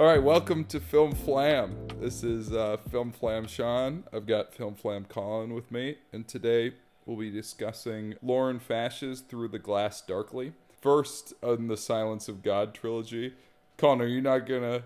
[0.00, 1.76] All right, welcome to Film Flam.
[2.00, 4.04] This is uh, Film Flam Sean.
[4.14, 6.72] I've got Film Flam Colin with me, and today
[7.04, 10.54] we'll be discussing Lauren Fash's Through the Glass Darkly.
[10.80, 13.34] First in the Silence of God trilogy.
[13.76, 14.84] Colin, are you not gonna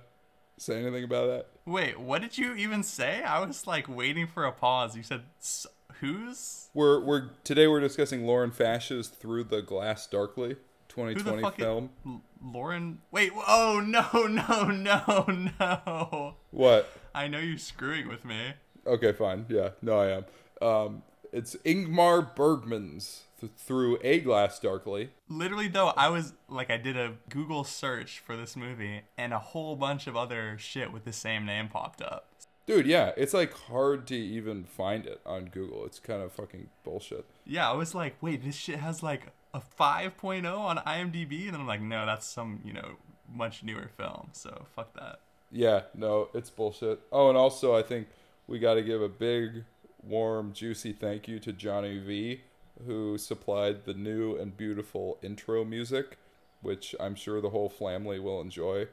[0.58, 1.46] say anything about that?
[1.64, 3.22] Wait, what did you even say?
[3.22, 4.96] I was like waiting for a pause.
[4.96, 5.68] You said s-
[6.00, 6.70] who's?
[6.74, 10.56] We're we're today we're discussing Lauren Fash's Through the Glass Darkly,
[10.94, 11.56] 2020 fuck?
[11.56, 11.90] film.
[12.06, 12.12] Is,
[12.42, 12.98] Lauren?
[13.10, 13.32] Wait.
[13.34, 15.24] Oh no no no
[15.58, 16.34] no!
[16.50, 16.90] What?
[17.14, 18.54] I know you're screwing with me.
[18.86, 19.46] Okay, fine.
[19.48, 20.24] Yeah, no, I am.
[20.60, 21.02] Um,
[21.32, 25.10] it's Ingmar Bergman's th- Through a Glass Darkly.
[25.28, 29.38] Literally though, I was like, I did a Google search for this movie, and a
[29.38, 32.28] whole bunch of other shit with the same name popped up.
[32.66, 35.84] Dude, yeah, it's like hard to even find it on Google.
[35.84, 37.26] It's kind of fucking bullshit.
[37.44, 41.60] Yeah, I was like, wait, this shit has like a 5.0 on IMDb, and then
[41.60, 42.96] I'm like, no, that's some you know
[43.32, 44.28] much newer film.
[44.32, 45.20] So fuck that.
[45.50, 47.00] Yeah, no, it's bullshit.
[47.12, 48.08] Oh, and also I think
[48.46, 49.64] we got to give a big,
[50.02, 52.42] warm, juicy thank you to Johnny V,
[52.86, 56.18] who supplied the new and beautiful intro music,
[56.60, 58.88] which I'm sure the whole flamily will enjoy.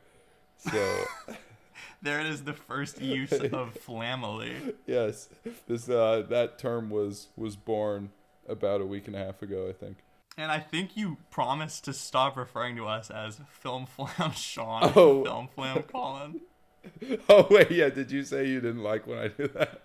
[0.58, 1.06] So,
[2.04, 4.76] There it is, the first use of flamily.
[4.86, 5.30] yes,
[5.67, 8.12] this uh, that term was was born
[8.48, 9.98] about a week and a half ago, I think.
[10.38, 14.94] And I think you promised to stop referring to us as Film Flam Sean and
[14.98, 15.23] Oh.
[15.23, 16.42] Film Flam Colin.
[17.30, 17.90] Oh wait, yeah.
[17.90, 19.82] Did you say you didn't like when I do that?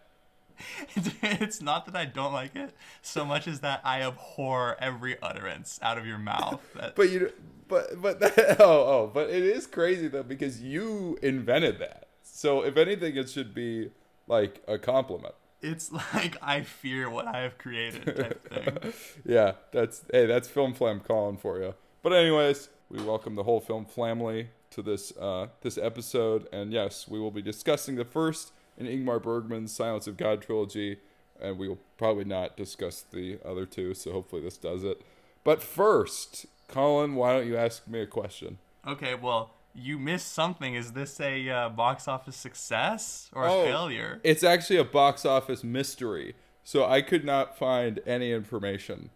[1.22, 2.72] it's not that I don't like it
[3.02, 6.62] so much as that I abhor every utterance out of your mouth.
[6.74, 7.32] That, But you,
[7.68, 12.08] but but that, oh oh, but it is crazy though because you invented that.
[12.22, 13.90] So if anything, it should be
[14.26, 15.34] like a compliment.
[15.62, 18.92] It's like I fear what I have created type thing.
[19.24, 21.74] Yeah, that's hey, that's Film Flam Colin for you.
[22.02, 27.08] But anyways, we welcome the whole Film Family to this uh, this episode, and yes,
[27.08, 30.98] we will be discussing the first in Ingmar Bergman's Silence of God trilogy,
[31.40, 33.94] and we will probably not discuss the other two.
[33.94, 35.02] So hopefully this does it.
[35.44, 38.58] But first, Colin, why don't you ask me a question?
[38.86, 40.74] Okay, well, you missed something.
[40.74, 43.64] Is this a uh, box office success or a Oh.
[43.64, 44.20] failure?
[44.24, 46.34] It's actually a box office mystery.
[46.64, 49.10] So I could not find any information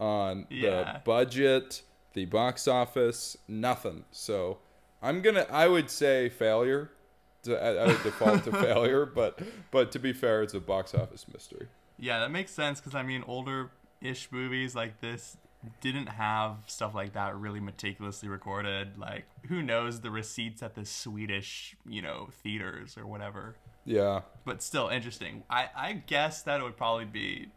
[0.00, 0.70] on Yeah.
[0.94, 1.82] the budget,
[2.14, 4.04] the box office, nothing.
[4.10, 4.58] So
[5.02, 6.90] I'm gonna I would say failure.
[7.46, 9.38] I would default to failure, but
[9.70, 11.68] but to be fair, it's a box office mystery.
[11.98, 13.70] Yeah, that makes sense because I mean, older
[14.00, 15.36] ish movies like this
[15.80, 18.98] didn't have stuff like that really meticulously recorded.
[18.98, 23.56] Like, who knows the receipts at the Swedish, you know, theaters or whatever.
[23.84, 24.22] Yeah.
[24.44, 25.44] But still interesting.
[25.48, 27.48] I, I guess that it would probably be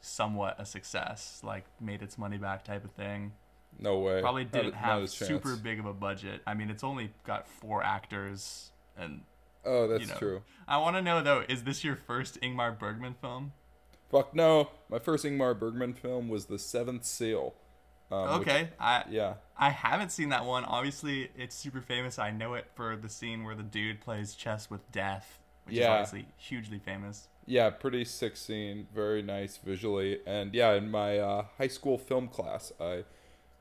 [0.00, 3.32] somewhat a success, like made its money back type of thing.
[3.78, 4.20] No way.
[4.20, 5.12] Probably didn't not have chance.
[5.12, 6.42] super big of a budget.
[6.46, 9.22] I mean, it's only got four actors and.
[9.64, 10.16] Oh, that's you know.
[10.16, 10.42] true.
[10.66, 13.52] I want to know though, is this your first Ingmar Bergman film?
[14.12, 14.68] Fuck no.
[14.88, 17.54] My first Ingmar Bergman film was The Seventh Seal.
[18.12, 19.34] Um, which- Okay, I yeah.
[19.56, 20.64] I haven't seen that one.
[20.64, 22.18] Obviously, it's super famous.
[22.18, 25.84] I know it for the scene where the dude plays chess with death, which Yeah.
[25.84, 27.28] is obviously hugely famous.
[27.46, 28.86] Yeah, pretty sick scene.
[28.94, 30.20] Very nice visually.
[30.26, 33.04] And yeah, in my uh, high school film class, I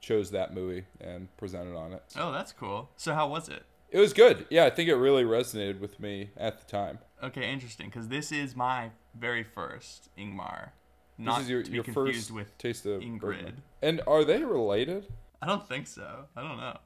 [0.01, 2.03] chose that movie and presented on it.
[2.17, 2.89] Oh, that's cool.
[2.97, 3.63] So how was it?
[3.91, 4.45] It was good.
[4.49, 6.99] Yeah, I think it really resonated with me at the time.
[7.21, 7.87] Okay, interesting.
[7.87, 10.69] Because this is my very first Ingmar.
[11.17, 12.57] Not this is your, to be your confused first with.
[12.57, 13.19] taste of Ingrid.
[13.19, 13.61] Bergman.
[13.81, 15.07] And are they related?
[15.41, 16.25] I don't think so.
[16.35, 16.77] I don't know.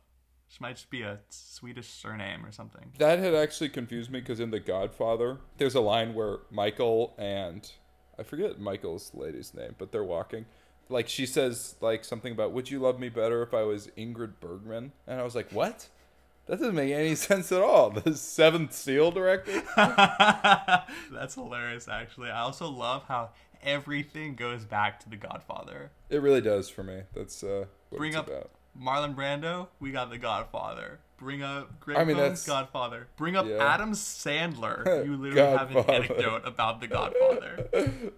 [0.48, 2.92] She might just be a Swedish surname or something.
[2.98, 7.70] That had actually confused me because in The Godfather, there's a line where Michael and
[8.18, 10.46] I forget Michael's lady's name, but they're walking.
[10.88, 14.34] Like she says like something about would you love me better if I was Ingrid
[14.40, 14.92] Bergman?
[15.08, 15.90] And I was like, "What?
[16.48, 19.64] That doesn't make any sense at all." The Seventh Seal director?
[21.12, 22.30] That's hilarious, actually.
[22.30, 23.30] I also love how
[23.64, 25.92] everything goes back to The Godfather.
[26.10, 27.02] It really does for me.
[27.14, 28.52] That's uh what Bring it's up about.
[28.80, 31.00] Marlon Brando, we got The Godfather.
[31.18, 33.08] Bring up Greg I mean, Bones, that's- Godfather.
[33.16, 33.74] Bring up yeah.
[33.74, 34.86] Adam Sandler.
[35.06, 37.70] You literally have an anecdote about The Godfather.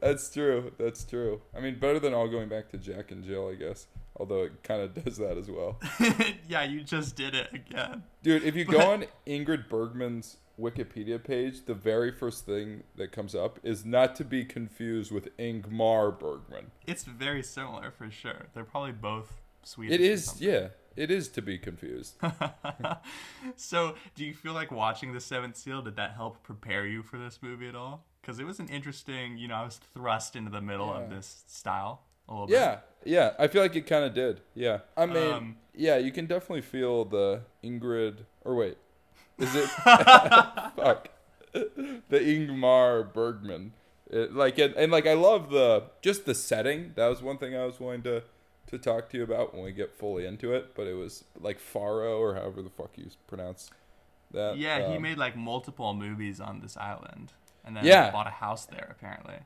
[0.02, 0.72] That's true.
[0.80, 1.42] That's true.
[1.56, 3.86] I mean, better than all going back to Jack and Jill, I guess.
[4.20, 5.80] Although it kind of does that as well.
[6.50, 8.04] yeah, you just did it again.
[8.24, 13.12] Dude, if you But- go on Ingrid Bergman's Wikipedia page, the very first thing that
[13.12, 16.72] comes up is not to be confused with Ingmar Bergman.
[16.88, 18.48] It's very similar for sure.
[18.54, 20.00] They're probably both Swedish.
[20.00, 22.16] It or yeah, it is to be confused.
[23.56, 27.20] so, do you feel like watching The Seventh Seal did that help prepare you for
[27.20, 28.06] this movie at all?
[28.20, 31.44] Because it was an interesting, you know, I was thrust into the middle of this
[31.48, 32.54] style a little bit.
[32.56, 34.42] Yeah, yeah, I feel like it kind of did.
[34.56, 38.78] Yeah, I mean, Um, yeah, you can definitely feel the Ingrid, or wait,
[39.38, 39.68] Is it?
[40.76, 41.10] fuck.
[41.54, 43.74] The Ingmar Bergman.
[44.10, 46.94] It, like it, and like I love the just the setting.
[46.96, 48.24] That was one thing I was willing to
[48.68, 50.74] to talk to you about when we get fully into it.
[50.76, 53.70] But it was like Fårö or however the fuck you pronounce
[54.32, 54.58] that.
[54.58, 57.34] Yeah, he Um, made like multiple movies on this island,
[57.66, 58.12] and then Yeah.
[58.12, 59.40] bought a house there apparently.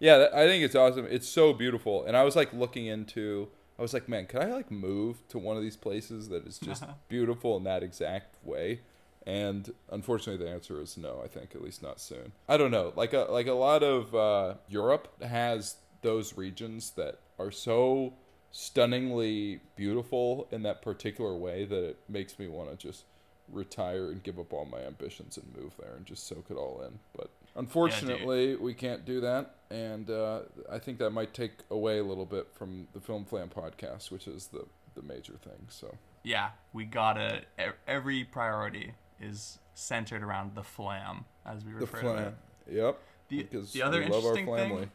[0.00, 1.06] Yeah, I think it's awesome.
[1.08, 3.48] It's so beautiful, and I was like looking into.
[3.78, 6.58] I was like, man, could I like move to one of these places that is
[6.58, 8.80] just beautiful in that exact way?
[9.26, 11.20] And unfortunately, the answer is no.
[11.22, 12.32] I think at least not soon.
[12.48, 12.92] I don't know.
[12.96, 18.14] Like a like a lot of uh, Europe has those regions that are so
[18.50, 23.04] stunningly beautiful in that particular way that it makes me want to just
[23.48, 26.82] retire and give up all my ambitions and move there and just soak it all
[26.86, 26.98] in.
[27.16, 32.04] But unfortunately, we can't do that, and uh, I think that might take away a
[32.04, 35.66] little bit from the Film Flam podcast, which is the the major thing.
[35.68, 35.94] So
[36.24, 37.42] Yeah, we gotta.
[37.86, 42.34] Every priority is centered around the flam, as we the refer to flam,
[42.68, 42.74] it.
[42.76, 42.98] yep,
[43.28, 44.80] The, because the other we love our interesting family.
[44.82, 44.90] thing.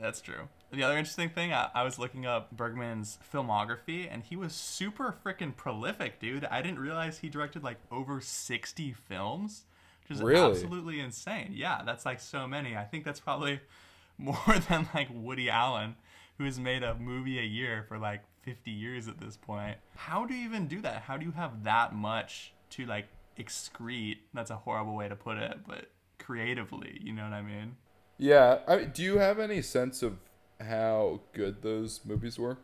[0.00, 0.48] That's true.
[0.72, 5.14] The other interesting thing, I, I was looking up Bergman's filmography, and he was super
[5.24, 6.44] freaking prolific, dude.
[6.46, 9.66] I didn't realize he directed like over 60 films,
[10.08, 10.50] which is Really?
[10.52, 11.52] absolutely insane.
[11.54, 12.76] Yeah, that's like so many.
[12.76, 13.60] I think that's probably
[14.18, 14.36] more
[14.68, 15.96] than like Woody Allen,
[16.38, 19.76] who has made a movie a year for like 50 years at this point.
[19.96, 21.02] How do you even do that?
[21.02, 23.06] How do you have that much to like
[23.38, 24.18] excrete?
[24.32, 25.86] That's a horrible way to put it, but
[26.18, 27.76] creatively, you know what I mean?
[28.18, 30.18] Yeah, I, do you have any sense of
[30.60, 32.58] how good those movies were,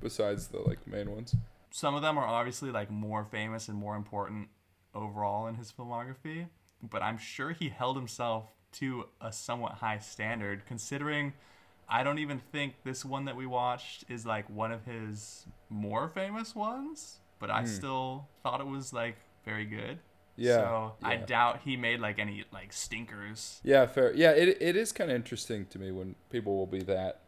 [0.00, 1.34] besides the like main ones?
[1.70, 4.48] some of them are obviously like more famous and more important
[4.94, 6.46] overall in his filmography
[6.82, 11.32] but i'm sure he held himself to a somewhat high standard considering
[11.88, 16.08] i don't even think this one that we watched is like one of his more
[16.08, 19.16] famous ones but i still thought it was like
[19.48, 19.98] very good.
[20.36, 23.60] Yeah, so i doubt he made like any like stinkers.
[23.64, 24.12] Yeah, fair.
[24.14, 27.20] Yeah, it, it is kind of interesting to me when people will be that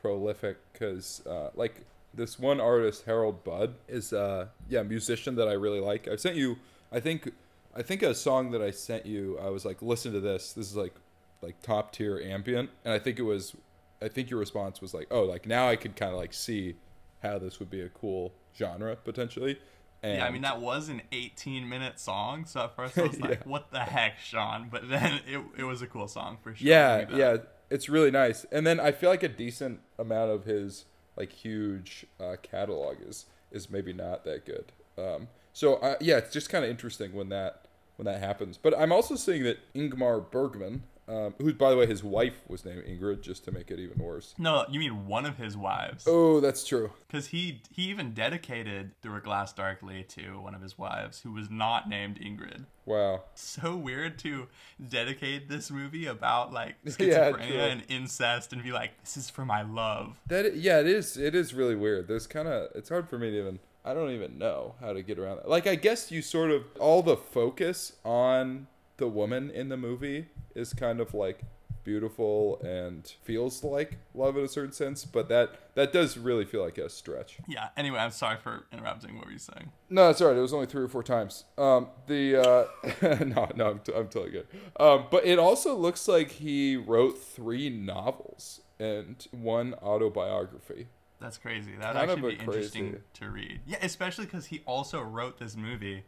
[0.00, 1.82] prolific because, uh, like,
[2.14, 6.08] this one artist, Harold Budd, is, uh, yeah, musician that I really like.
[6.08, 6.56] I sent you,
[6.92, 7.32] I think,
[7.76, 10.52] I think a song that I sent you, I was like, listen to this.
[10.52, 10.94] This is like,
[11.42, 12.70] like top tier ambient.
[12.84, 13.54] And I think it was,
[14.00, 16.76] I think your response was like, oh, like now I could kind of like see
[17.22, 19.58] how this would be a cool genre potentially.
[20.02, 23.18] And yeah, I mean that was an 18 minute song, so at first I was
[23.20, 26.68] like, "What the heck, Sean?" But then it, it was a cool song for sure.
[26.68, 27.36] yeah yeah
[27.70, 30.84] it's really nice and then i feel like a decent amount of his
[31.16, 36.32] like huge uh, catalog is is maybe not that good um so uh, yeah it's
[36.32, 37.63] just kind of interesting when that
[37.96, 41.84] when that happens but i'm also seeing that ingmar bergman um, who by the way
[41.84, 45.26] his wife was named ingrid just to make it even worse No, you mean one
[45.26, 46.04] of his wives?
[46.08, 50.62] oh that's true Because he he even dedicated Through a Glass Darkly to one of
[50.62, 52.64] his wives, who was not named Ingrid.
[52.86, 54.46] wow So weird to
[54.88, 57.58] dedicate this movie about like schizophrenia true.
[57.60, 61.18] and incest and be like, "This is for my love." That yeah, it is.
[61.18, 62.08] It is really weird.
[62.08, 63.58] There's kind of it's hard for me to even.
[63.84, 65.48] I don't even know how to get around that.
[65.48, 68.66] Like I guess you sort of all the focus on
[68.96, 71.42] the woman in the movie is kind of like
[71.84, 76.64] beautiful and feels like love in a certain sense, but that that does really feel
[76.64, 77.38] like a stretch.
[77.46, 77.68] Yeah.
[77.76, 79.16] Anyway, I'm sorry for interrupting.
[79.16, 79.70] What were you saying?
[79.90, 80.36] No, that's all right.
[80.36, 81.44] It was only three or four times.
[81.58, 84.46] Um, the uh, no, no, I'm, t- I'm totally good.
[84.80, 90.88] Um, but it also looks like he wrote three novels and one autobiography.
[91.24, 91.70] That's crazy.
[91.72, 93.60] That'd Kind of actually a be interesting to read.
[93.66, 96.04] Yeah, especially because he also wrote this movie.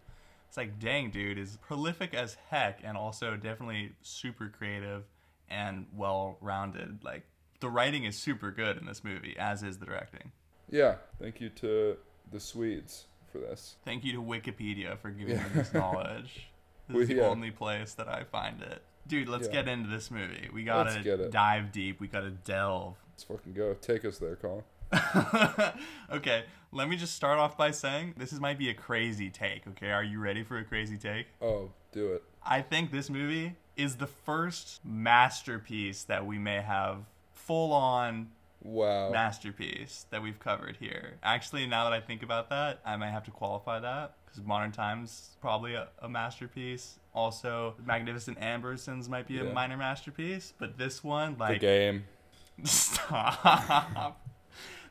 [0.47, 5.05] It's like, dang, dude, is prolific as heck and also definitely super creative
[5.49, 6.99] and well rounded.
[7.03, 7.23] Like,
[7.61, 10.33] the writing is super good in this movie, as is the directing.
[10.71, 11.97] Yeah, thank you to
[12.31, 13.77] the Swedes for this.
[13.87, 15.45] Thank you to Wikipedia for giving Yeah.
[15.45, 16.49] me this knowledge.
[16.89, 17.23] This We- is the yeah.
[17.23, 18.83] only place that I find it.
[19.09, 19.55] Dude, let's Yeah.
[19.55, 20.49] get into this movie.
[20.53, 21.31] We Let's gotta it.
[21.33, 21.99] dive deep.
[22.01, 22.97] We gotta delve.
[23.11, 23.75] Let's fucking go.
[23.75, 24.63] Take us there, Colin.
[26.13, 29.67] okay, let me just start off by saying this is might be a crazy take.
[29.69, 31.27] Okay, are you ready for a crazy take?
[31.41, 32.23] Oh, do it.
[32.45, 36.99] I think this movie is the first masterpiece that we may have
[37.33, 38.29] full on
[38.63, 39.11] Wow.
[39.11, 41.19] masterpiece that we've covered here.
[41.23, 44.73] Actually, now that I think about that, I might have to qualify that because Modern
[44.73, 46.99] Times probably a, a masterpiece.
[47.15, 52.05] Also, Magnificent Ambersons might be a minor masterpiece, but this one, the like, game.
[52.65, 54.21] Stop.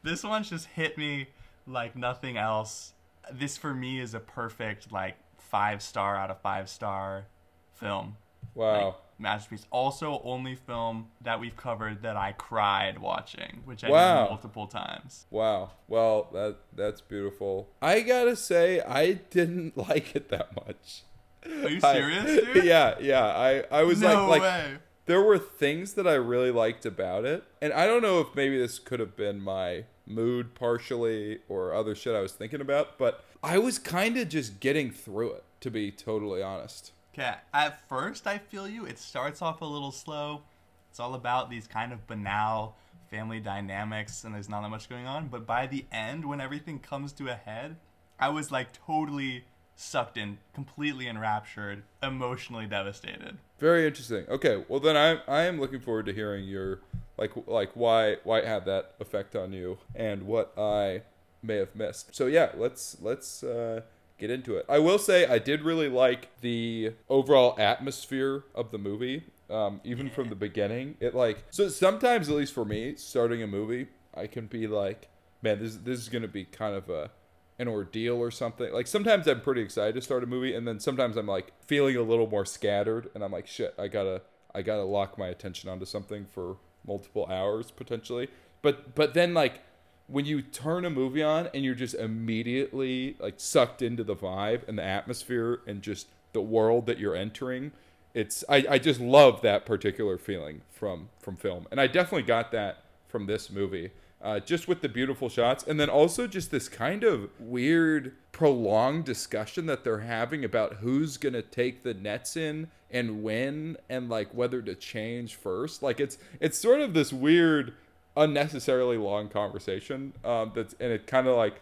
[0.05, 1.27] This one's just hit me
[1.67, 2.93] like nothing else.
[3.31, 7.25] This for me is a perfect like five star out of five star
[7.73, 8.17] film.
[8.53, 8.85] Wow.
[8.85, 9.65] Like, masterpiece.
[9.71, 14.23] Also, only film that we've covered that I cried watching, which I Wow.
[14.23, 15.25] did multiple times.
[15.31, 15.71] wow.
[15.87, 17.69] Well, that that's beautiful.
[17.81, 21.03] I gotta say, I didn't like it that much.
[21.45, 22.63] Are you I- serious, dude?
[22.65, 23.25] yeah, yeah.
[23.25, 24.77] I I was no like like way.
[25.05, 28.57] there were things that I really liked about it, and I don't know if maybe
[28.57, 33.23] this could have been my mood partially or other shit I was thinking about, but
[33.43, 36.91] I was kind of just getting through it to be totally honest.
[37.13, 38.85] Okay, at first I feel you.
[38.85, 40.41] It starts off a little slow.
[40.89, 42.75] It's all about these kind of banal
[43.09, 45.27] family dynamics, and there's not that much going on.
[45.27, 47.77] But by the end, when everything comes to a head,
[48.19, 49.45] I was like totally
[49.75, 53.37] sucked in, completely enraptured, emotionally devastated.
[53.59, 54.25] Very interesting.
[54.29, 56.81] Okay, well then I I am looking forward to hearing your
[57.17, 61.03] like like why why it had that effect on you and what I
[61.41, 62.15] may have missed.
[62.15, 63.81] So yeah, let's let's uh,
[64.17, 64.65] get into it.
[64.67, 69.23] I will say I did really like the overall atmosphere of the movie.
[69.47, 73.47] Um, even from the beginning, it like so sometimes at least for me, starting a
[73.47, 75.09] movie, I can be like,
[75.41, 77.11] man, this this is gonna be kind of a
[77.59, 78.73] an ordeal or something.
[78.73, 81.95] Like sometimes I'm pretty excited to start a movie, and then sometimes I'm like feeling
[81.95, 85.69] a little more scattered, and I'm like, shit, I gotta I gotta lock my attention
[85.69, 88.29] onto something for multiple hours potentially.
[88.61, 89.61] But but then like
[90.07, 94.67] when you turn a movie on and you're just immediately like sucked into the vibe
[94.67, 97.71] and the atmosphere and just the world that you're entering
[98.13, 102.51] it's I, I just love that particular feeling from from film and i definitely got
[102.51, 106.67] that from this movie uh, just with the beautiful shots and then also just this
[106.67, 112.69] kind of weird prolonged discussion that they're having about who's gonna take the nets in
[112.95, 117.73] and when and like whether to change first like it's it's sort of this weird
[118.15, 121.61] unnecessarily long conversation um that's and it kind of like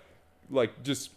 [0.52, 1.10] like just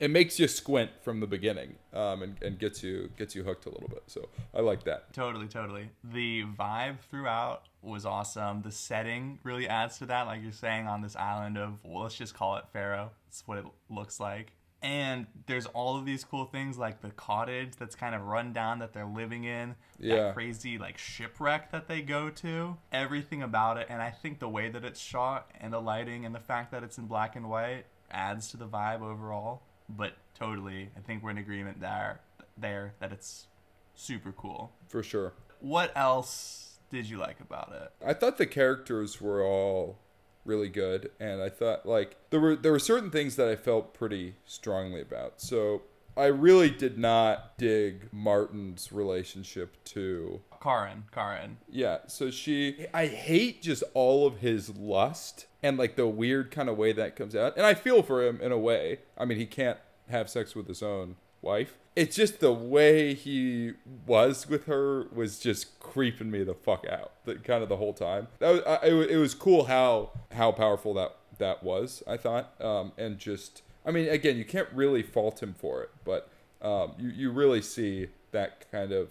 [0.00, 3.64] it makes you squint from the beginning um and, and gets you gets you hooked
[3.64, 5.88] a little bit so i like that Totally, totally.
[6.02, 8.62] The vibe throughout was awesome.
[8.62, 12.14] The setting really adds to that, like you're saying, on this island of, well, let's
[12.16, 13.10] just call it Pharaoh.
[13.28, 14.52] it's what it looks like.
[14.84, 18.80] And there's all of these cool things like the cottage that's kind of run down
[18.80, 20.16] that they're living in, Yeah.
[20.16, 23.86] that crazy like shipwreck that they go to, everything about it.
[23.88, 26.82] And I think the way that it's shot and the lighting and the fact that
[26.82, 29.62] it's in black and white adds to the vibe overall.
[29.88, 32.20] But totally, I think we're in agreement there,
[32.58, 33.46] there that it's
[33.94, 34.70] super cool.
[34.86, 37.90] for sure What else did you like about it?
[38.06, 39.98] I thought the characters were all
[40.44, 43.94] really good, and I thought like there were there were certain things that I felt
[43.94, 45.40] pretty strongly about.
[45.40, 45.82] So
[46.16, 51.56] I really did not dig Martin's relationship to Karin, Karin.
[51.68, 51.98] yeah.
[52.06, 56.76] So she I hate just all of his lust and like the weird kind of
[56.76, 59.00] way that comes out, and I feel for him in a way.
[59.18, 61.78] I mean, he can't have sex with his own wife.
[61.94, 63.74] It's just the way he
[64.06, 67.12] was with her was just creeping me the fuck out.
[67.24, 68.26] The, kind of the whole time.
[68.40, 72.02] That was, I, it, it was cool how how powerful that that was.
[72.08, 75.90] I thought, um, and just I mean, again, you can't really fault him for it,
[76.04, 76.30] but
[76.62, 79.10] um, you you really see that kind of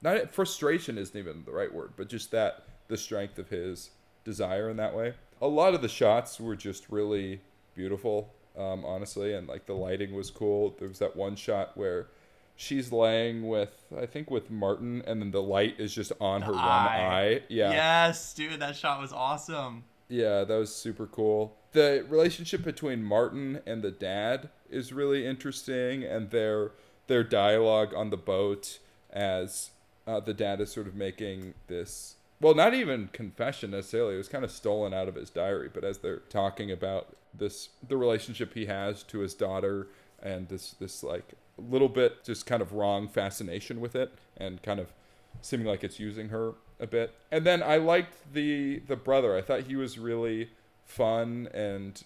[0.00, 3.90] not frustration isn't even the right word, but just that the strength of his
[4.24, 5.14] desire in that way.
[5.40, 7.40] A lot of the shots were just really
[7.74, 10.74] beautiful, um, honestly, and like the lighting was cool.
[10.78, 12.08] There was that one shot where
[12.56, 16.52] she's laying with I think with Martin, and then the light is just on her
[16.52, 17.42] one eye.
[17.48, 19.84] Yeah, Yes, dude, that shot was awesome.
[20.08, 21.56] yeah, that was super cool.
[21.72, 26.72] The relationship between Martin and the dad is really interesting, and their
[27.06, 28.78] their dialogue on the boat
[29.10, 29.70] as
[30.06, 34.14] uh, the dad is sort of making this well, not even confession necessarily.
[34.14, 37.68] It was kind of stolen out of his diary, but as they're talking about this,
[37.86, 39.86] the relationship he has to his daughter,
[40.20, 44.80] and this this like little bit just kind of wrong fascination with it, and kind
[44.80, 44.92] of
[45.40, 47.14] seeming like it's using her a bit.
[47.30, 49.36] And then I liked the the brother.
[49.36, 50.50] I thought he was really
[50.84, 52.02] fun and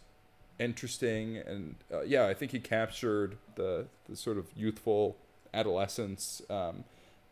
[0.58, 5.16] interesting, and uh, yeah, I think he captured the the sort of youthful
[5.54, 6.84] adolescence um,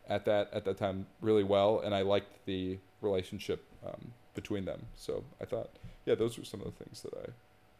[0.09, 4.87] at that at that time really well, and I liked the relationship um, between them.
[4.95, 5.69] So I thought,
[6.05, 7.29] yeah, those were some of the things that I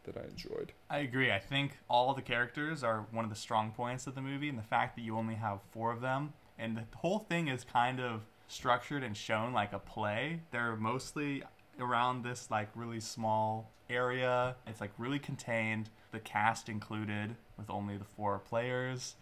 [0.06, 0.72] that I enjoyed.
[0.90, 1.32] I agree.
[1.32, 4.58] I think all the characters are one of the strong points of the movie, and
[4.58, 8.00] the fact that you only have four of them, and the whole thing is kind
[8.00, 10.42] of structured and shown like a play.
[10.52, 11.42] They're mostly
[11.80, 14.56] around this like really small area.
[14.68, 15.90] It's like really contained.
[16.12, 19.16] The cast included with only the four players.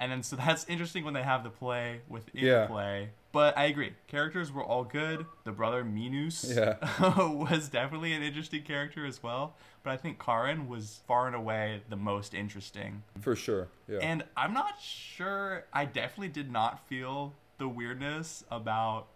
[0.00, 2.62] And then so that's interesting when they have the play within Yeah.
[2.62, 3.10] the play.
[3.30, 3.92] But I agree.
[4.06, 5.26] Characters were all good.
[5.44, 6.76] The brother Minus Yeah.
[7.28, 9.54] was definitely an interesting character as well.
[9.82, 13.02] But I think Karin was far and away the most interesting.
[13.20, 13.68] For sure.
[13.86, 13.98] Yeah.
[14.00, 15.64] And I'm not sure.
[15.72, 19.08] I definitely did not feel the weirdness about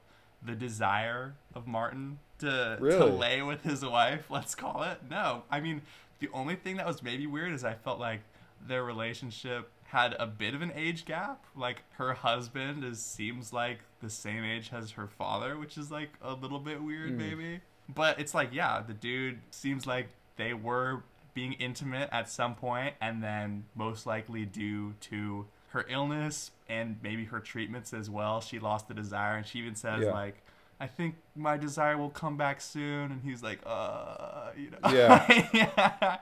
[0.45, 4.99] the desire of Martin to, to lay with his wife, let's call it.
[5.09, 5.45] No.
[5.51, 5.83] I mean,
[6.19, 8.21] the only thing that was maybe weird is I felt like
[8.67, 11.45] their relationship had a bit of an age gap.
[11.57, 16.11] Like her husband is seems like the same age as her father, which is like
[16.21, 17.17] a little bit weird, mm.
[17.17, 17.61] maybe.
[17.89, 21.03] But it's like, yeah, the dude seems like they were
[21.35, 27.25] being intimate at some point, and then most likely due to her illness and maybe
[27.25, 30.13] her treatments as well, she lost the desire, and she even says Yeah.
[30.13, 30.42] like.
[30.83, 35.45] I think my desire will come back soon, and he's like, uh, you know, Yeah.
[35.55, 36.17] yeah,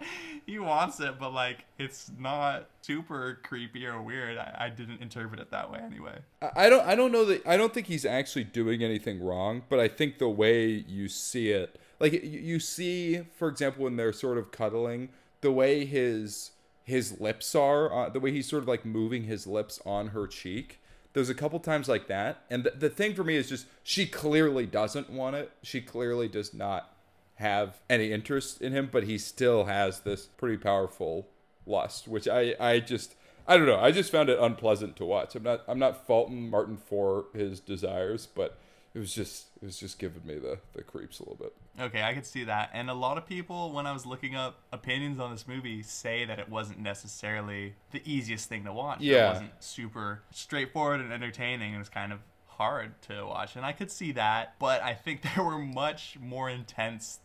[0.44, 4.36] he wants it, but like it's not super creepy or weird.
[4.36, 6.18] I, I didn't interpret it that way anyway.
[6.54, 9.80] I don't I don't know that I don't think he's actually doing anything wrong, but
[9.80, 14.12] I think the way you see it, like you, you see, for example, when they're
[14.12, 15.08] sort of cuddling,
[15.40, 16.50] the way his
[16.84, 20.26] his lips are, uh, the way he's sort of like moving his lips on her
[20.26, 20.79] cheek.
[21.12, 24.06] There's a couple times like that, and the, the thing for me is just she
[24.06, 25.50] clearly doesn't want it.
[25.62, 26.92] She clearly does not
[27.36, 31.26] have any interest in him, but he still has this pretty powerful
[31.66, 33.16] lust, which I I just
[33.48, 33.80] I don't know.
[33.80, 35.34] I just found it unpleasant to watch.
[35.34, 38.56] I'm not I'm not faulting Martin for his desires, but
[38.94, 41.54] it was just it was just giving me the the creeps a little bit.
[41.80, 42.70] Okay, I could see that.
[42.72, 46.24] And a lot of people, when I was looking up opinions on this movie, say
[46.24, 49.00] that it wasn't necessarily the easiest thing to watch.
[49.00, 49.28] Yeah.
[49.28, 51.74] It wasn't super straightforward and entertaining.
[51.74, 53.56] It was kind of hard to watch.
[53.56, 54.54] And I could see that.
[54.58, 57.20] But I think there were much more intense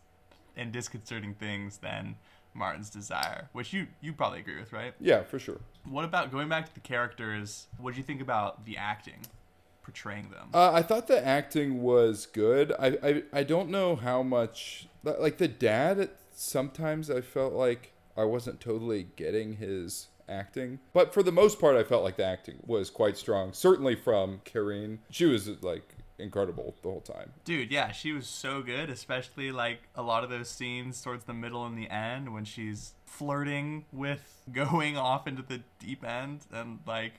[0.56, 2.16] and disconcerting things than
[2.54, 4.94] Martin's desire, which you, you probably agree with, right?
[4.98, 5.60] Yeah, for sure.
[5.84, 7.66] What about going back to the characters?
[7.76, 9.26] What do you think about the acting
[9.86, 10.48] portraying them?
[10.52, 12.72] Uh, I thought the acting was good.
[12.76, 16.10] I, I I don't know how much like the dad.
[16.34, 21.76] Sometimes I felt like I wasn't totally getting his acting, but for the most part,
[21.76, 23.52] I felt like the acting was quite strong.
[23.52, 27.30] Certainly from Karin, she was like incredible the whole time.
[27.44, 31.34] Dude, yeah, she was so good, especially like a lot of those scenes towards the
[31.34, 36.80] middle and the end when she's flirting with going off into the deep end and
[36.88, 37.12] like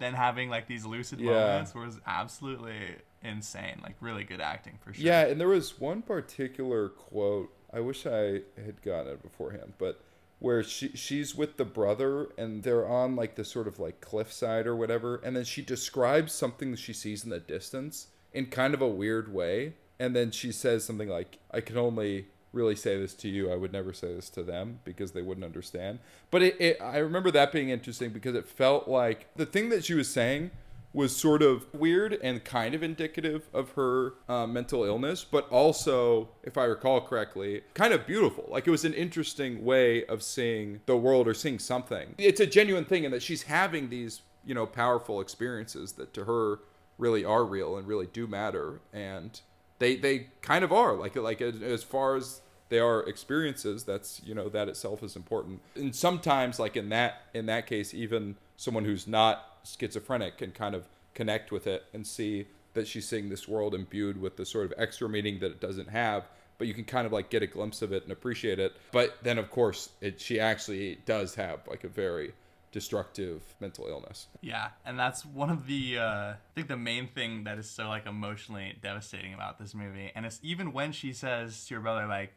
[0.00, 1.30] then having like these lucid Yeah.
[1.32, 3.80] moments was absolutely insane.
[3.82, 5.04] Like really good acting for sure.
[5.04, 7.52] Yeah, and there was one particular quote.
[7.72, 10.00] I wish I had gotten it beforehand, but
[10.40, 14.66] where she she's with the brother and they're on like the sort of like cliffside
[14.66, 18.74] or whatever, and then she describes something that she sees in the distance in kind
[18.74, 22.98] of a weird way, and then she says something like, "I can only." Really say
[22.98, 25.98] this to you i would never say this to them because they wouldn't understand
[26.30, 29.84] but it, it i remember that being interesting because it felt like the thing that
[29.84, 30.50] she was saying
[30.92, 36.28] was sort of weird and kind of indicative of her uh, mental illness, but also,
[36.42, 38.46] if I recall correctly, kind of beautiful.
[38.48, 42.14] Like it was an interesting way of seeing the world or seeing something.
[42.18, 46.24] It's a genuine thing in that she's having these, you know, powerful experiences that to
[46.24, 46.58] her
[46.98, 49.40] really are real and really do matter, and
[49.80, 50.94] they they kind of are.
[50.94, 55.60] Like like as- far as they are experiences that's you know that itself is important.
[55.74, 60.76] And sometimes like in that in that case even someone who's not schizophrenic can kind
[60.76, 64.66] of connect with it and see that she's seeing this world imbued with the sort
[64.66, 66.28] of extra meaning that it doesn't have.
[66.58, 68.76] But you can kind of like get a glimpse of it and appreciate it.
[68.92, 72.34] But then of course it she actually does have like a very
[72.72, 77.44] destructive mental illness Yeah, and that's one of the uh, I think the main thing
[77.44, 80.12] that is so like emotionally devastating about this movie.
[80.14, 82.32] And it's even when she says to your brother like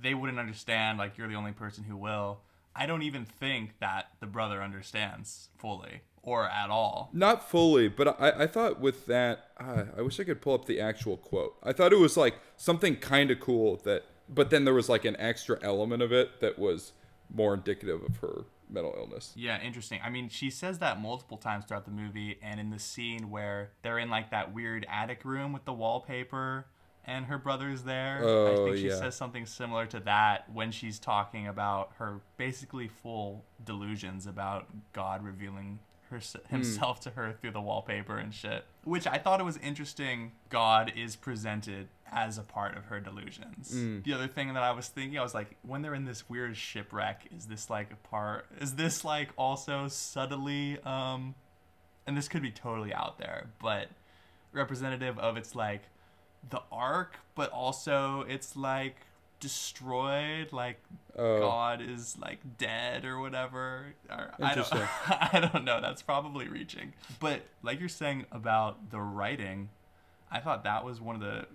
[0.00, 2.40] they wouldn't understand, like you're the only person who will.
[2.74, 7.10] I don't even think that the brother understands fully or at all.
[7.12, 10.66] Not fully, but I, I thought with that, uh, I wish I could pull up
[10.66, 11.56] the actual quote.
[11.62, 15.04] I thought it was like something kind of cool that, but then there was like
[15.04, 16.92] an extra element of it that was
[17.30, 19.32] more indicative of her mental illness.
[19.36, 20.00] Yeah, interesting.
[20.04, 23.70] I mean, she says that multiple times throughout the movie, and in the scene where
[23.82, 26.66] they're in like that weird attic room with the wallpaper
[27.04, 28.98] and her brother's there, I Oh, think she yeah.
[28.98, 35.24] says something similar to that when she's talking about her basically full delusions about God
[35.24, 35.78] revealing
[36.10, 37.04] her, himself hmm.
[37.04, 38.64] to her through the wallpaper and shit.
[38.84, 40.32] Which I thought it was interesting.
[40.50, 43.72] God is presented as a part of her delusions.
[43.72, 44.00] Hmm.
[44.02, 46.56] The other thing that I was thinking, I was like, when they're in this weird
[46.56, 48.46] shipwreck, is this like a part?
[48.60, 51.34] Is this like also subtly, um,
[52.06, 53.88] and this could be totally out there, but
[54.52, 55.82] representative of it's like
[56.48, 58.96] the ark, but also it's like
[59.40, 60.80] destroyed, like
[61.18, 61.40] Oh.
[61.40, 63.86] God is like dead or whatever.
[64.08, 64.72] Or, I don't.
[64.72, 65.80] I don't know.
[65.80, 66.92] That's probably reaching.
[67.18, 69.68] But like you're saying about the writing,
[70.30, 71.46] I thought that was one of the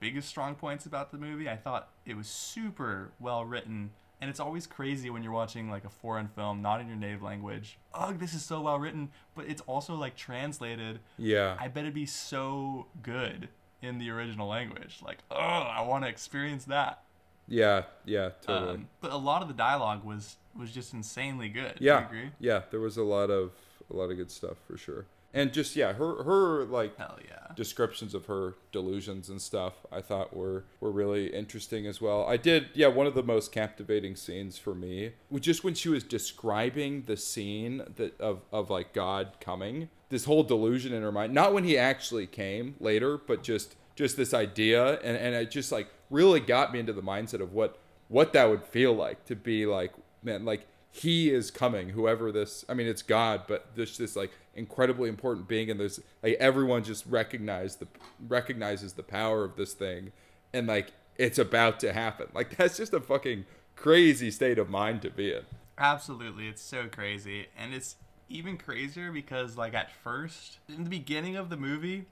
[0.00, 1.48] biggest strong points about the movie.
[1.48, 3.90] I thought it was super well written.
[4.22, 7.22] And it's always crazy when you're watching like a foreign film, not in your native
[7.22, 7.78] language.
[7.94, 11.00] Ugh, this is so well written, but it's also like translated.
[11.16, 11.56] Yeah.
[11.58, 13.48] I bet it'd be so good
[13.80, 15.00] in the original language.
[15.02, 17.02] Like, oh, I want to experience that.
[17.48, 18.74] Yeah, yeah, totally.
[18.74, 21.74] Um, but a lot of the dialogue was was just insanely good.
[21.80, 22.30] Yeah, agree?
[22.38, 22.62] yeah.
[22.70, 23.52] There was a lot of
[23.92, 25.06] a lot of good stuff for sure.
[25.32, 27.54] And just yeah, her her like Hell yeah.
[27.54, 32.26] descriptions of her delusions and stuff I thought were were really interesting as well.
[32.26, 35.88] I did yeah, one of the most captivating scenes for me was just when she
[35.88, 39.88] was describing the scene that of of like God coming.
[40.08, 44.16] This whole delusion in her mind, not when he actually came later, but just just
[44.16, 47.78] this idea and and it just like really got me into the mindset of what
[48.08, 52.64] what that would feel like to be like man like he is coming whoever this
[52.68, 56.82] i mean it's god but this this like incredibly important being and there's like everyone
[56.82, 57.86] just recognize the
[58.28, 60.10] recognizes the power of this thing
[60.52, 62.28] and like it's about to happen.
[62.34, 63.44] Like that's just a fucking
[63.76, 65.42] crazy state of mind to be in.
[65.78, 67.96] Absolutely, it's so crazy, and it's
[68.28, 72.06] even crazier because like at first, in the beginning of the movie,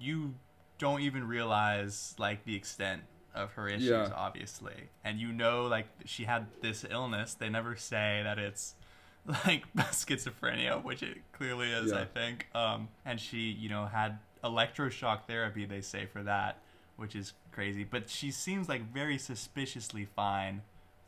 [0.00, 0.34] you
[0.78, 3.02] don't even realize like the extent
[3.38, 4.10] of her issues, Yeah.
[4.14, 7.34] obviously, and you know like she had this illness.
[7.34, 8.74] They never say that it's
[9.46, 12.00] like schizophrenia, which it clearly is, Yeah.
[12.00, 12.46] I think.
[12.54, 15.64] Um, and she, you know, had electroshock therapy.
[15.64, 16.60] They say for that,
[16.96, 17.84] which is crazy.
[17.84, 20.62] But she seems like very suspiciously fine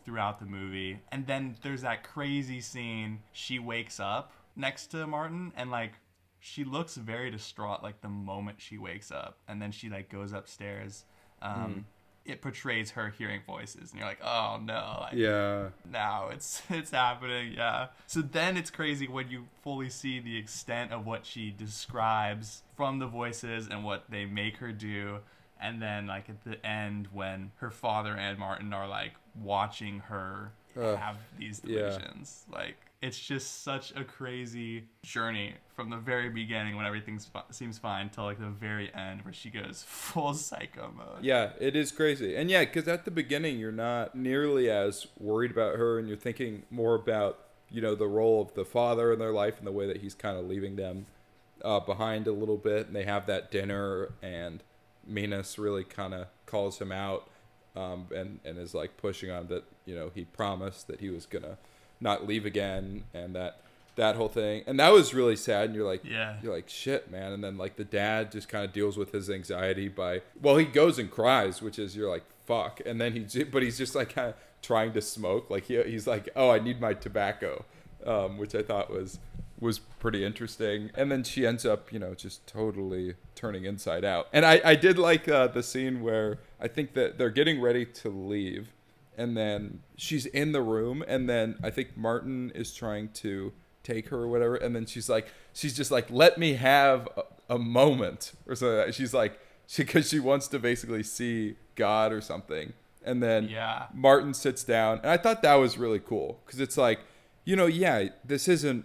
[0.04, 1.00] throughout the movie.
[1.12, 3.20] And then there's that crazy scene.
[3.32, 5.92] She wakes up next to Martin and like
[6.40, 9.38] she looks very distraught like the moment she wakes up.
[9.46, 11.04] And then she like goes upstairs.
[11.42, 11.86] Um,
[12.24, 16.90] It portrays her hearing voices, and you're like, "Oh no!" Like, yeah now it's it's
[16.90, 21.50] happening yeah so then it's crazy when you fully see the extent of what she
[21.50, 25.18] describes from the voices and what they make her do
[25.60, 30.52] and then like at the end when her father and martin are like watching her
[30.76, 31.80] Ugh, have these yeah.
[31.80, 37.18] delusions like it's just such a crazy journey from the very beginning when everything
[37.50, 41.74] seems fine till like the very end where she goes full psycho mode Yeah, it
[41.74, 42.36] is crazy.
[42.36, 46.16] And yeah, because at the beginning, you're not nearly as worried about her and you're
[46.16, 47.38] thinking more about,
[47.70, 50.14] you know, the role of the father in their life and the way that he's
[50.14, 51.06] kind of leaving them
[51.64, 52.88] uh, behind a little bit.
[52.88, 54.62] And they have that dinner, and
[55.06, 57.28] Minus really kind of calls him out
[57.74, 61.24] um, and, and is like pushing on that, you know, he promised that he was
[61.24, 61.56] going to
[62.00, 63.60] not leave again and that.
[63.96, 65.66] That whole thing, and that was really sad.
[65.66, 66.36] And you're like, Yeah.
[66.42, 67.32] you're like, shit, man.
[67.32, 70.64] And then like the dad just kind of deals with his anxiety by, well, he
[70.64, 72.80] goes and cries, which is you're like, fuck.
[72.86, 75.50] And then he, but he's just like kind of trying to smoke.
[75.50, 77.64] Like he, he's like, oh, I need my tobacco,
[78.06, 79.18] um, which I thought was
[79.58, 80.90] was pretty interesting.
[80.94, 84.28] And then she ends up, you know, just totally turning inside out.
[84.32, 87.84] And I, I did like uh, the scene where I think that they're getting ready
[87.84, 88.68] to leave,
[89.20, 93.52] and then she's in the room, and then I think Martin is trying to
[93.82, 97.54] take her or whatever, and then she's like, she's just like, let me have a,
[97.54, 98.92] a moment or something.
[98.92, 102.72] She's like, she because she wants to basically see God or something,
[103.04, 103.86] and then Yeah.
[103.94, 107.00] Martin sits down, and I thought that was really cool because it's like,
[107.44, 108.84] you know, yeah, this isn't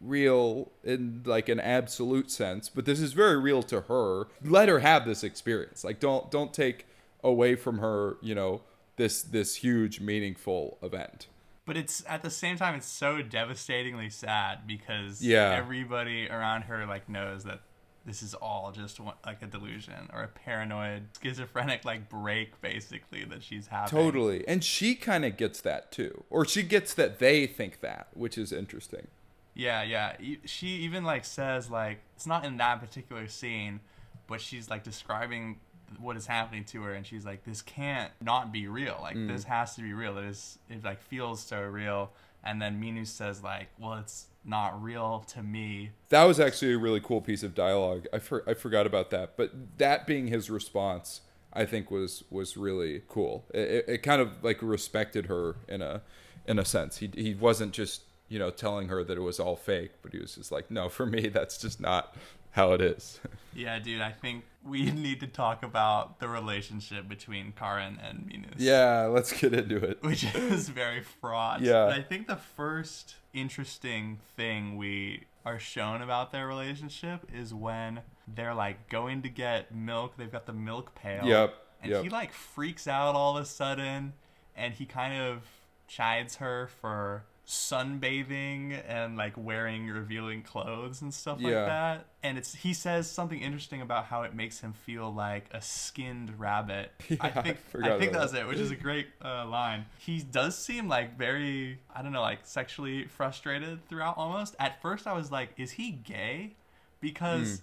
[0.00, 4.28] real in like an absolute sense, but this is very real to her.
[4.44, 5.82] Let her have this experience.
[5.84, 6.86] Like, don't don't take
[7.24, 8.60] away from her, you know,
[8.98, 11.28] this this huge meaningful event.
[11.64, 15.54] But it's at the same time it's so devastatingly sad because Yeah.
[15.54, 17.60] everybody around her like knows that
[18.06, 23.24] this is all just one, like a delusion or a paranoid schizophrenic like break basically
[23.24, 23.90] that she's having.
[23.90, 28.08] Totally, and she kind of gets that too, or she gets that they think that,
[28.14, 29.08] which is interesting.
[29.54, 30.16] Yeah, yeah.
[30.46, 33.80] She even like says like it's not in that particular scene,
[34.26, 35.58] but she's like describing
[35.98, 38.98] what is happening to her and she's like this can't not be real.
[39.00, 39.28] Like mm.
[39.28, 40.18] this has to be real.
[40.18, 42.10] It is it like feels so real.
[42.44, 46.78] And then Minu says like, "Well, it's not real to me." That was actually a
[46.78, 48.06] really cool piece of dialogue.
[48.12, 51.22] I for, I forgot about that, but that being his response,
[51.52, 53.44] I think was was really cool.
[53.52, 56.02] It, it, it kind of like respected her in a
[56.46, 56.98] in a sense.
[56.98, 60.18] He he wasn't just you know telling her that it was all fake, but he
[60.18, 62.16] was just like, no, for me, that's just not
[62.58, 63.20] how it is.
[63.54, 68.60] Yeah, dude, I think we need to talk about the relationship between Karin and Minus.
[68.60, 70.00] yeah, let's get into it.
[70.02, 71.60] Which is very fraught.
[71.60, 71.86] Yeah.
[71.86, 78.02] But I think the first interesting thing we are shown about their relationship is when
[78.32, 80.12] they're like going to get milk.
[80.16, 81.24] They've got the milk pail.
[81.24, 82.02] Yep, And yep.
[82.04, 84.12] he like freaks out all of a sudden
[84.54, 85.42] and he kind of
[85.88, 92.06] chides her for sunbathing and like wearing revealing clothes and stuff like that.
[92.22, 96.38] And it's he says something interesting about how it makes him feel like a skinned
[96.38, 96.92] rabbit.
[97.00, 98.42] I Yeah, I think forgot I think that's that.
[98.42, 99.86] it, which is a great uh, line.
[99.98, 104.54] He does seem like very I don't know, like sexually frustrated throughout almost.
[104.58, 106.54] At first I was like, is he gay?
[107.00, 107.62] Because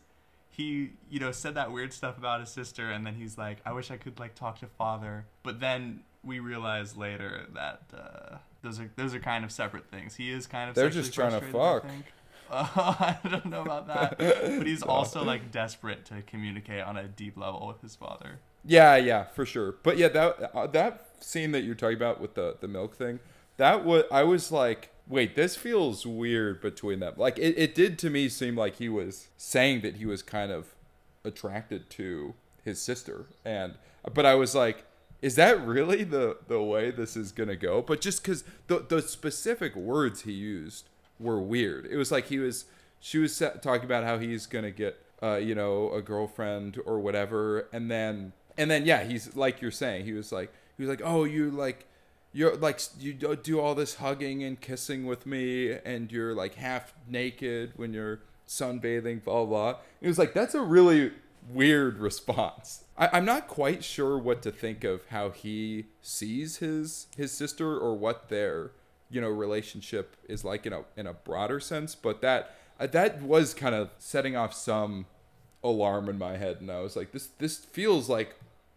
[0.50, 3.74] he you know said that weird stuff about his sister and then he's like i
[3.74, 8.80] wish i could like talk to father but then we realize later that uh, those
[8.80, 10.16] are those are kind of separate things.
[10.16, 11.86] He is kind of They're just trying to fuck.
[11.86, 12.04] I.
[12.50, 12.68] Uh,
[13.24, 17.38] I don't know about that, but he's also like desperate to communicate on a deep
[17.38, 18.40] level with his father.
[18.64, 19.76] Yeah, yeah, for sure.
[19.84, 23.20] But yeah, that uh, that scene that you're talking about with the the milk thing,
[23.58, 27.14] that was I was like, wait, this feels weird between them.
[27.18, 30.52] Like it, it did to me seem like he was saying that he was kind
[30.52, 30.76] of
[31.24, 32.34] attracted to
[32.64, 33.76] his sister, and
[34.14, 34.86] but I was like,
[35.22, 37.82] is that really the the way this is gonna go?
[37.82, 41.86] But just because the the specific words he used were weird.
[41.86, 42.66] It was like he was
[43.00, 47.68] she was talking about how he's gonna get uh, you know a girlfriend or whatever,
[47.72, 51.02] and then and then yeah, he's like you're saying he was like he was like
[51.04, 51.88] oh you like
[52.34, 56.94] you're like you do all this hugging and kissing with me, and you're like half
[57.08, 59.46] naked when you're sunbathing, blah.
[59.46, 59.76] blah.
[60.02, 61.12] It was like that's a really
[61.50, 62.84] weird response.
[62.98, 67.78] I, I'm not quite sure what to think of how he sees his his sister
[67.78, 68.72] or what their
[69.10, 73.22] you know relationship is like in a in a broader sense, but that uh, that
[73.22, 75.06] was kind of setting off some
[75.64, 78.36] alarm in my head, and I was like, this this feels like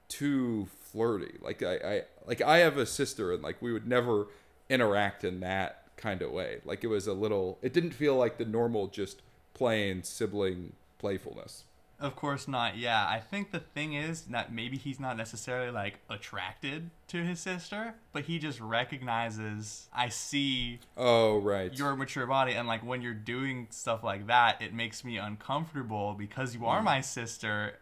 [0.09, 1.35] too flirty.
[1.41, 4.27] Like I, I like I have a sister, and like we would never
[4.69, 6.59] interact in that kind of way.
[6.65, 7.59] Like it was a little.
[7.63, 9.23] It didn't feel like the normal just
[9.55, 11.65] plain sibling playfulness.
[12.01, 12.77] Of course not.
[12.77, 17.41] Yeah, I think the thing is that maybe he's not necessarily like attracted to his
[17.41, 21.73] sister, but he just recognizes I see Oh right.
[21.77, 26.15] your mature body and like when you're doing stuff like that, it makes me uncomfortable
[26.15, 26.69] because you Mm.
[26.69, 27.79] are my sister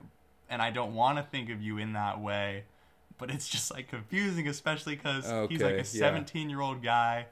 [0.49, 2.65] and I don't want to think of you in that way.
[3.19, 7.27] But it's just like confusing especially cuz he's like Okay, a 17-year-old guy.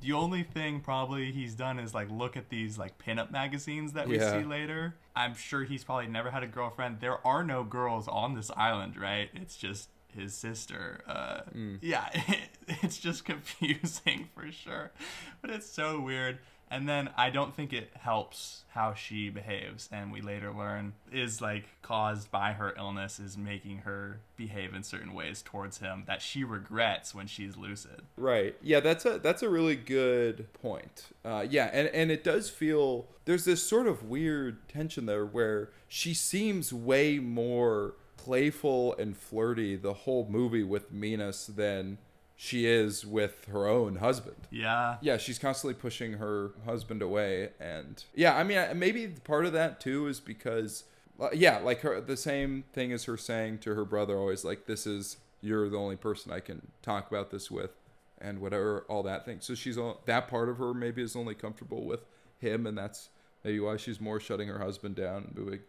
[0.00, 4.08] The only thing probably he's done is like look at these like pinup magazines that
[4.08, 4.30] we Yeah.
[4.32, 4.96] see later.
[5.16, 7.00] I'm sure he's probably never had a girlfriend.
[7.00, 9.30] There are no girls on this island, right?
[9.34, 11.02] It's just his sister.
[11.08, 11.78] Uh, Mm.
[11.80, 12.08] Yeah,
[12.82, 14.92] it's just confusing for sure.
[15.40, 16.38] But it's so weird.
[16.70, 19.88] And then I don't think it helps how she behaves.
[19.92, 24.82] And we later learn is like caused by her illness, is making her behave in
[24.82, 28.02] certain ways towards him that she regrets when she's lucid.
[28.16, 28.56] Right.
[28.62, 31.06] Yeah, that's a that's a really good point.
[31.24, 35.70] Uh, yeah, and and it does feel there's this sort of weird tension there where
[35.88, 41.98] she seems way more playful and flirty the whole movie with Minus than
[42.36, 44.36] she is with her own husband.
[44.50, 44.98] Yeah.
[45.00, 49.80] Yeah, she's constantly pushing her husband away, and yeah, I mean, maybe part of that
[49.80, 50.84] too is because,
[51.18, 54.66] uh, yeah, like her the same thing as her saying to her brother always like,
[54.66, 57.70] "This is you're the only person I can talk about this with,"
[58.18, 59.38] and whatever all that thing.
[59.40, 62.00] So she's all, that part of her maybe is only comfortable with
[62.38, 63.08] him, and that's
[63.44, 65.60] maybe why she's more shutting her husband down and moving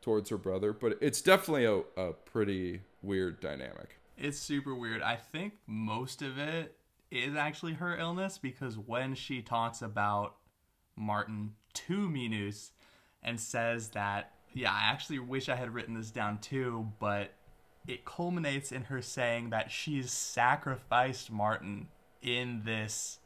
[0.00, 0.72] towards her brother.
[0.72, 3.98] But it's definitely a, a pretty weird dynamic.
[4.16, 5.02] It's super weird.
[5.02, 6.76] I think most of it
[7.10, 10.36] is actually her illness because when she talks about
[10.96, 12.72] Martin to Minus
[13.22, 17.34] and says that, yeah, I actually wish I had written this down too, but
[17.86, 21.88] it culminates in her saying that she's sacrificed Martin
[22.22, 23.18] in this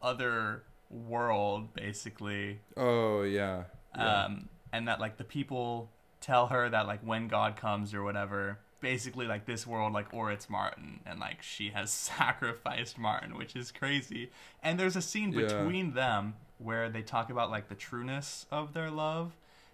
[0.00, 3.64] other world, basically Oh yeah.
[3.96, 4.24] yeah.
[4.24, 8.60] um, and that like the people tell her that like when God comes or whatever,
[8.80, 13.56] basically like this world like or it's Martin, and like she has sacrificed Martin, which
[13.56, 14.30] is crazy.
[14.62, 15.46] And there's a scene Yeah.
[15.46, 19.32] between them where they talk about like the trueness of their love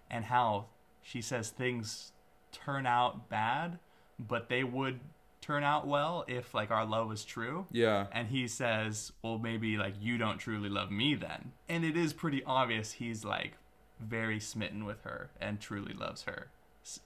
[0.09, 0.65] and how
[1.01, 2.11] she says things
[2.51, 3.79] turn out bad,
[4.19, 4.99] but they would
[5.41, 7.65] turn out well if like our love was true.
[7.71, 8.07] yeah.
[8.11, 11.51] And he says, Well, maybe like you don't truly love me then.
[11.69, 13.53] And it is pretty obvious he's like
[13.99, 16.47] very smitten with her and truly loves her.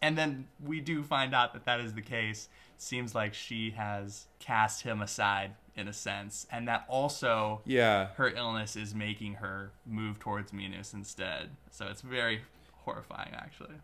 [0.01, 2.49] And then we do find out that that is the case.
[2.77, 6.45] Seems like she has cast him aside in a sense.
[6.51, 8.07] And that also Yeah.
[8.15, 11.51] her illness is making her move towards Minus instead.
[11.71, 12.41] So it's very
[12.83, 13.75] horrifying, actually.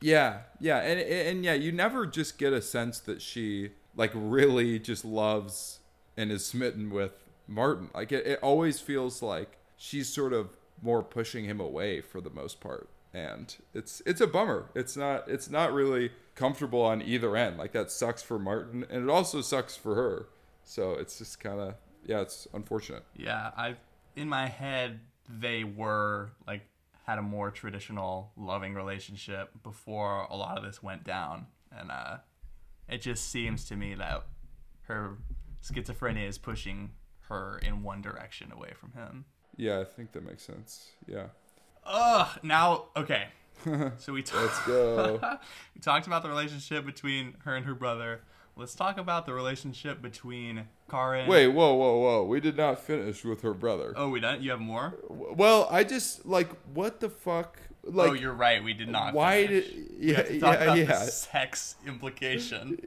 [0.00, 4.78] Yeah, yeah, and and yeah, you never just get a sense that she like really
[4.80, 5.78] just loves
[6.16, 7.12] and is smitten with
[7.46, 7.88] Martin.
[7.94, 12.30] Like it, it always feels like she's sort of more pushing him away for the
[12.30, 14.70] most part, and it's it's a bummer.
[14.74, 17.58] It's not it's not really comfortable on either end.
[17.58, 20.28] Like that sucks for Martin, and it also sucks for her.
[20.64, 23.04] So it's just kind of yeah, it's unfortunate.
[23.16, 23.76] Yeah, I
[24.16, 26.62] in my head they were like
[27.06, 31.46] had a more traditional loving relationship before a lot of this went down,
[31.76, 32.18] and uh,
[32.88, 34.24] it just seems to me that
[34.84, 35.18] her
[35.62, 36.90] schizophrenia is pushing
[37.28, 39.24] her in one direction away from him.
[39.56, 40.90] Yeah, I think that makes sense.
[41.06, 41.26] Yeah,
[41.84, 42.28] Ugh.
[42.42, 43.26] Now, okay.
[43.98, 45.20] So we let's go.
[45.74, 48.22] we talked about the relationship between her and her brother.
[48.56, 51.28] let's talk about the relationship between Karin.
[51.28, 52.24] Wait, whoa, whoa, whoa.
[52.24, 53.92] We did not finish with her brother.
[53.96, 54.42] Oh, we done?
[54.42, 54.94] You have more?
[55.08, 58.62] Well, I just like what the fuck like oh, you're right.
[58.62, 59.14] We did not.
[59.14, 59.66] why finish.
[59.66, 62.78] did We yeah to talk yeah about yeah the sex implication.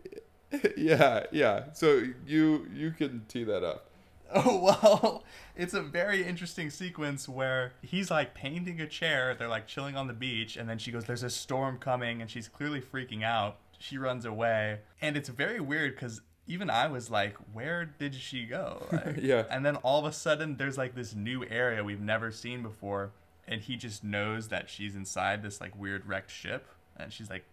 [0.78, 3.90] yeah yeah so you you can tee that up
[4.34, 5.24] Oh well,
[5.56, 9.36] it's a very interesting sequence where he's like painting a chair.
[9.36, 12.30] They're like chilling on the beach, and then she goes, "There's a storm coming," and
[12.30, 13.58] she's clearly freaking out.
[13.78, 18.46] She runs away, and it's very weird because even I was like, "Where did she
[18.46, 19.44] go?" Like, Yeah.
[19.50, 23.12] And then all of a sudden, there's like this new area we've never seen before,
[23.48, 27.46] and he just knows that she's inside this like weird wrecked ship, and she's like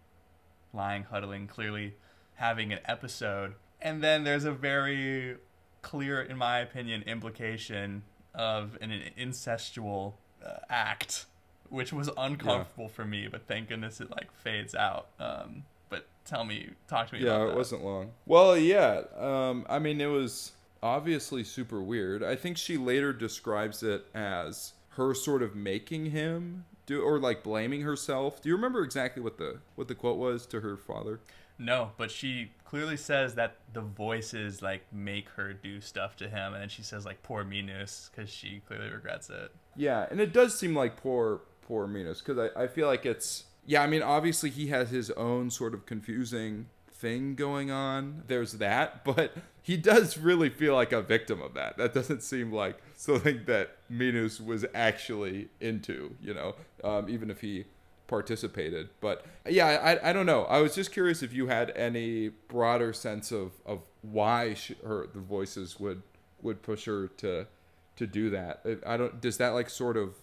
[0.73, 1.93] lying, huddling, clearly
[2.35, 3.53] having an episode.
[3.81, 5.37] And then there's a very
[5.83, 8.01] clear, in my opinion, implication
[8.33, 11.25] of an incestual uh, act,
[11.69, 13.27] which was uncomfortable for me.
[13.29, 15.09] But thank goodness it like fades out.
[15.19, 17.19] Um, but tell me, talk to me.
[17.21, 17.57] yeah about it that.
[17.57, 22.77] wasn't long well yeah um i mean it was obviously super weird i think she
[22.77, 28.49] later describes it as her sort of making him do or like blaming herself do
[28.49, 31.19] you remember exactly what the what the quote was to her father
[31.59, 36.53] No, but she clearly says that the voices like make her do stuff to him,
[36.53, 39.51] and then she says like "poor Minus" because she clearly regrets it.
[39.75, 43.43] Yeah, and it does seem like poor poor Minus because I, I feel like it's
[43.63, 43.83] yeah.
[43.83, 48.23] I mean, obviously he has his own sort of confusing thing going on.
[48.25, 51.77] There's that, but he does really feel like a victim of that.
[51.77, 56.15] That doesn't seem like something that Minus was actually into.
[56.19, 57.65] You know, um, even if he
[58.13, 58.89] participated.
[59.01, 60.43] But yeah, I, I don't know.
[60.43, 65.07] I was just curious if you had any broader sense of, of why she, her
[65.11, 66.03] the voices would
[66.43, 67.47] would push her to
[67.95, 68.63] to do that.
[68.85, 69.19] I don't.
[69.19, 70.13] Does that like sort of,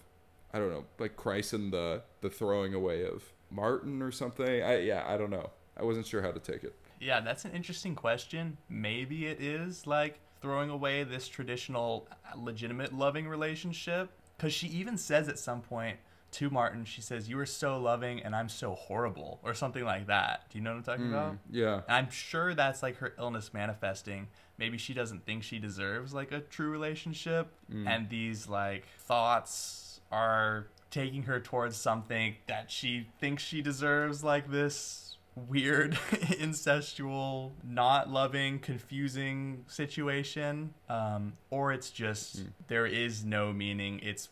[0.53, 4.63] I don't know, like christen the the throwing away of Martin or something?
[4.63, 5.49] I yeah, I don't know.
[5.75, 6.73] I wasn't sure how to take it.
[7.01, 8.57] Yeah, that's an interesting question.
[8.69, 14.11] Maybe it is like throwing away this traditional, uh, legitimate loving relationship.
[14.37, 15.97] Because she even says at some point
[16.31, 20.07] to Martin, she says, You are so loving and I'm so horrible, or something like
[20.07, 20.45] that.
[20.49, 21.37] Do you know what I'm talking mm, about?
[21.49, 21.81] Yeah.
[21.87, 24.27] And I'm sure that's like her illness manifesting.
[24.57, 27.53] Maybe she doesn't think she deserves like a true relationship.
[27.71, 27.87] Mm.
[27.87, 34.51] And these like thoughts are taking her towards something that she thinks she deserves, like
[34.51, 40.73] this weird, incestual, not loving, confusing situation.
[40.89, 42.47] Um, or it's just mm.
[42.67, 43.99] there is no meaning.
[44.03, 44.29] It's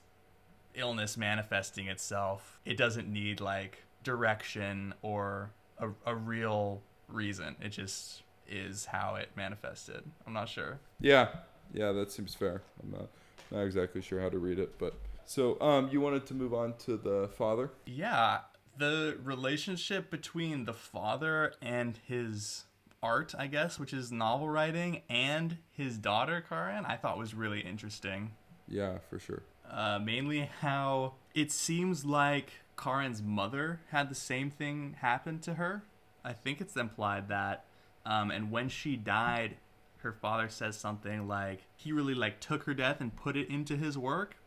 [0.79, 2.59] illness manifesting itself.
[2.65, 7.55] It doesn't need like direction or a, a real reason.
[7.61, 10.03] It just is how it manifested.
[10.25, 10.79] I'm not sure.
[10.99, 11.27] Yeah.
[11.73, 12.61] Yeah, that seems fair.
[12.81, 13.09] I'm not
[13.51, 14.93] not exactly sure how to read it, but
[15.25, 17.71] so um, you wanted to move on to the father.
[17.85, 18.39] Yeah,
[18.77, 22.63] the relationship between the father and his
[23.03, 27.61] art, I guess, which is novel writing, and his daughter, Karin, I thought was really
[27.61, 28.31] interesting.
[28.67, 29.43] Yeah, for sure.
[29.69, 35.83] Uh, mainly how it seems like Karin's mother had the same thing happen to her.
[36.23, 37.65] I think it's implied that.
[38.05, 39.57] Um, and when she died,
[39.97, 43.75] her father says something like he really like took her death and put it into
[43.75, 44.37] his work.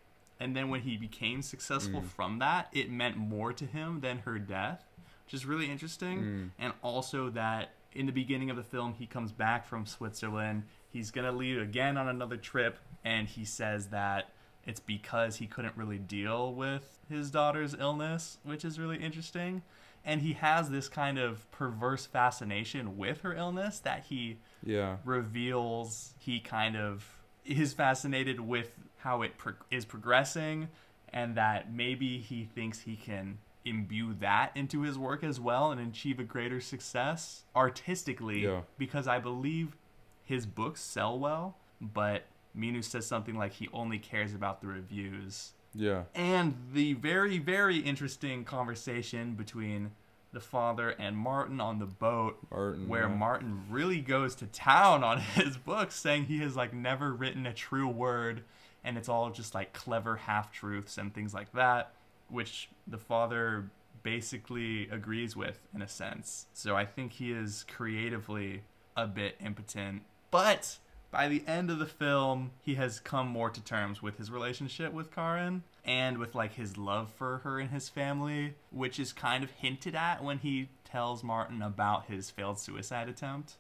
[0.41, 4.39] And then when he became successful from that, it meant more to him than her
[4.39, 4.83] death,
[5.25, 6.51] which is really interesting.
[6.59, 10.65] And also that in the beginning of the film, he comes back from Switzerland.
[10.91, 14.31] He's gonna leave again on another trip, and he says that
[14.65, 19.63] it's because he couldn't really deal with his daughter's illness, which is really interesting.
[20.05, 24.97] And he has this kind of perverse fascination with her illness that he Yeah.
[25.05, 30.69] reveals he kind of is fascinated with how it pro- is progressing
[31.13, 35.81] and that maybe he thinks he can imbue that into his work as well and
[35.81, 38.63] achieve a greater success artistically Yeah.
[38.79, 39.77] because I believe
[40.25, 45.53] his books sell well, but Minus says something like he only cares about the reviews
[45.75, 46.03] Yeah.
[46.15, 49.93] and the very very interesting conversation between
[50.33, 52.89] the father and Martin on the boat Martin.
[52.89, 53.15] where yeah.
[53.15, 57.53] Martin really goes to town on his books saying he has like never written a
[57.53, 58.43] true word
[58.85, 61.93] and it's all just like clever half truths and things like that
[62.29, 63.71] which the father
[64.03, 66.47] basically agrees with in a sense.
[66.55, 68.63] So I think he is creatively
[68.97, 70.03] a bit impotent.
[70.31, 70.79] But
[71.13, 74.95] by the end of the film, he has come more to terms with his relationship
[74.95, 79.45] with Karin and with like his love for her and his family, which is kind
[79.45, 83.57] of hinted at when he tells Martin about his failed suicide attempt.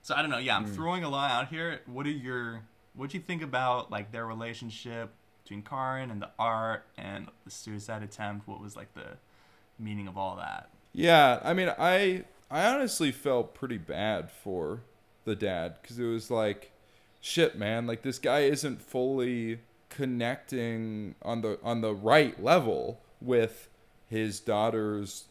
[0.00, 0.38] So I don't know.
[0.38, 0.74] Yeah, I'm hmm.
[0.74, 1.80] throwing a lot out here.
[1.86, 2.62] What are your
[2.94, 5.10] what do you think about like their relationship
[5.42, 8.46] between Karin and the art and the suicide attempt?
[8.46, 9.16] What was like the
[9.76, 10.70] meaning of all that?
[10.92, 14.82] Yeah, I mean, I I honestly felt pretty bad for
[15.24, 16.71] the dad because it was like,
[17.22, 23.68] shit, man, like this guy isn't fully connecting on the on the right level with
[24.08, 25.24] his daughter's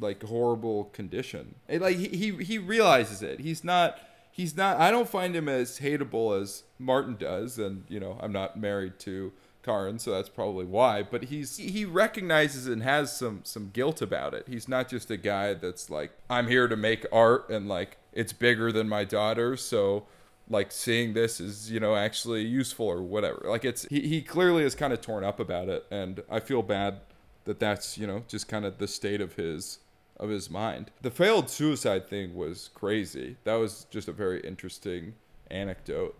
[0.00, 1.54] like horrible condition.
[1.68, 3.40] It, like he, he he realizes it.
[3.40, 4.00] He's not
[4.32, 8.32] he's not I don't find him as hateable as Martin does and you know, I'm
[8.32, 9.32] not married to
[9.62, 14.32] Karin, so that's probably why, but he's he recognizes and has some some guilt about
[14.32, 14.46] it.
[14.48, 18.32] He's not just a guy that's like I'm here to make art and like it's
[18.32, 20.06] bigger than my daughter, so
[20.48, 23.42] like seeing this is you know actually useful or whatever.
[23.44, 26.62] Like it's he, he clearly is kind of torn up about it and i feel
[26.62, 27.00] bad
[27.44, 29.78] that that's you know just kind of the state of his
[30.18, 30.90] of his mind.
[31.02, 33.36] The failed suicide thing was crazy.
[33.44, 35.14] That was just a very interesting
[35.50, 36.18] anecdote.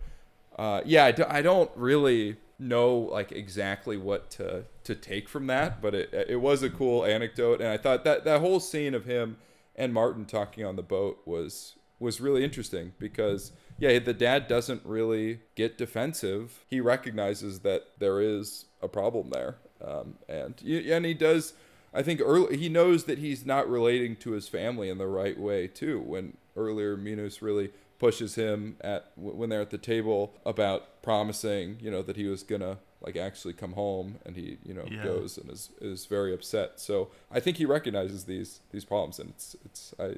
[0.59, 5.47] Uh, yeah I, do, I don't really know like exactly what to to take from
[5.47, 8.95] that but it it was a cool anecdote and i thought that that whole scene
[8.95, 9.37] of him
[9.75, 14.85] and martin talking on the boat was was really interesting because yeah, the dad doesn't
[14.85, 16.65] really get defensive.
[16.69, 21.55] He recognizes that there is a problem there, um, and and he does.
[21.93, 25.39] I think early he knows that he's not relating to his family in the right
[25.39, 26.01] way too.
[26.01, 31.91] When earlier Minus really pushes him at when they're at the table about promising, you
[31.91, 35.05] know, that he was gonna like actually come home, and he you know yeah.
[35.05, 36.81] goes and is is very upset.
[36.81, 40.17] So I think he recognizes these these problems, and it's it's I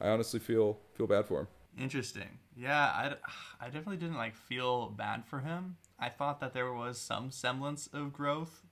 [0.00, 1.48] I honestly feel feel bad for him.
[1.78, 2.38] Interesting.
[2.56, 3.14] Yeah, I,
[3.60, 5.76] I definitely didn't like feel bad for him.
[5.98, 8.62] I thought that there was some semblance of growth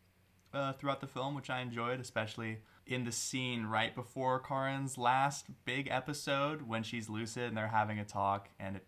[0.53, 5.47] uh, throughout the film, which I enjoyed, especially in the scene right before Karin's last
[5.65, 8.87] big episode when she's lucid and they're having a talk, and it,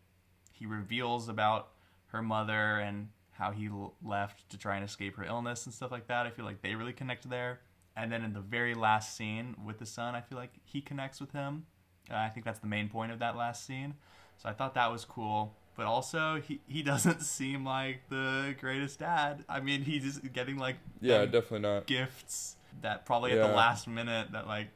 [0.53, 1.68] he reveals about
[2.07, 3.68] her mother and how he
[4.03, 6.26] left to try and escape her illness and stuff like that.
[6.26, 7.61] I feel like they really connect there.
[7.97, 11.20] And then in the very last scene with the son, I feel like he connects
[11.20, 11.66] with him
[12.11, 13.95] uh, I think that's the main point of that last scene.
[14.39, 15.55] So I thought that was cool.
[15.76, 19.45] But also, he, he doesn't seem like the greatest dad.
[19.49, 23.45] I mean, he's just getting like yeah, definitely not gifts that probably yeah.
[23.45, 24.68] at the last minute that like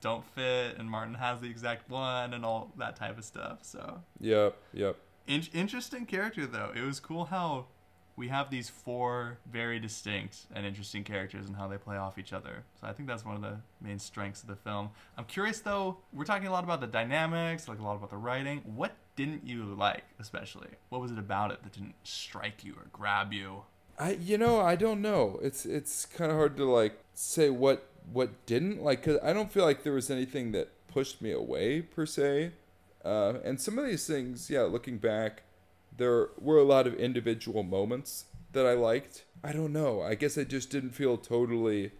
[0.00, 3.58] don't fit, and Martin has the exact one and all that type of stuff.
[3.62, 4.96] So yep, yep.
[5.26, 6.70] In- interesting character though.
[6.74, 7.66] It was cool how
[8.16, 12.32] we have these four very distinct and interesting characters and how they play off each
[12.32, 12.62] other.
[12.80, 14.90] So I think that's one of the main strengths of the film.
[15.18, 18.16] I'm curious though, we're talking a lot about the dynamics, like a lot about the
[18.16, 18.62] writing.
[18.64, 20.68] What didn't you like especially?
[20.88, 23.62] What was it about it that didn't strike you or grab you?
[23.98, 25.38] I you know, I don't know.
[25.42, 29.50] It's it's kind of hard to like say what what didn't like cuz I don't
[29.50, 32.52] feel like there was anything that pushed me away per se.
[33.04, 35.42] Uh, and some of these things, yeah, looking back,
[35.96, 39.24] there were a lot of individual moments that I liked.
[39.42, 40.02] I don't know.
[40.02, 41.92] I guess I just didn't feel totally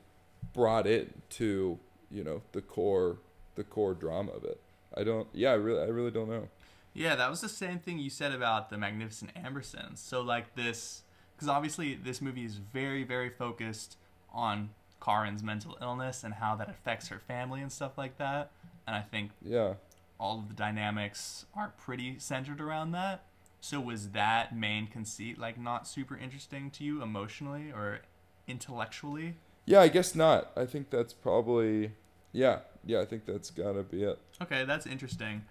[0.53, 1.79] brought in to,
[2.11, 3.19] you know, the core
[3.55, 4.61] the core drama of it.
[4.97, 6.49] I don't yeah, I really I really don't know.
[6.95, 9.99] Yeah, that was the same thing you said about the Magnificent Ambersons.
[9.99, 11.03] So like this
[11.39, 13.97] cuz obviously this movie is very very focused
[14.33, 14.71] on
[15.01, 18.51] Karin's mental illness and how that affects her family and stuff like that.
[18.87, 19.75] And I think yeah,
[20.19, 23.25] all of the dynamics are pretty centered around that.
[23.65, 28.01] So was that main conceit like not super interesting to you emotionally or
[28.47, 29.37] intellectually?
[29.65, 30.53] Yeah, I guess not.
[30.55, 31.93] I think that's probably
[32.31, 33.01] yeah, yeah.
[33.01, 34.19] I think that's gotta be it.
[34.43, 35.47] Okay, that's interesting.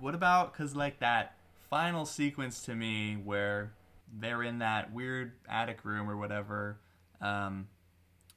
[0.00, 1.34] What about because like that
[1.68, 3.74] final sequence to me where
[4.18, 6.78] they're in that weird attic room or whatever,
[7.20, 7.68] um,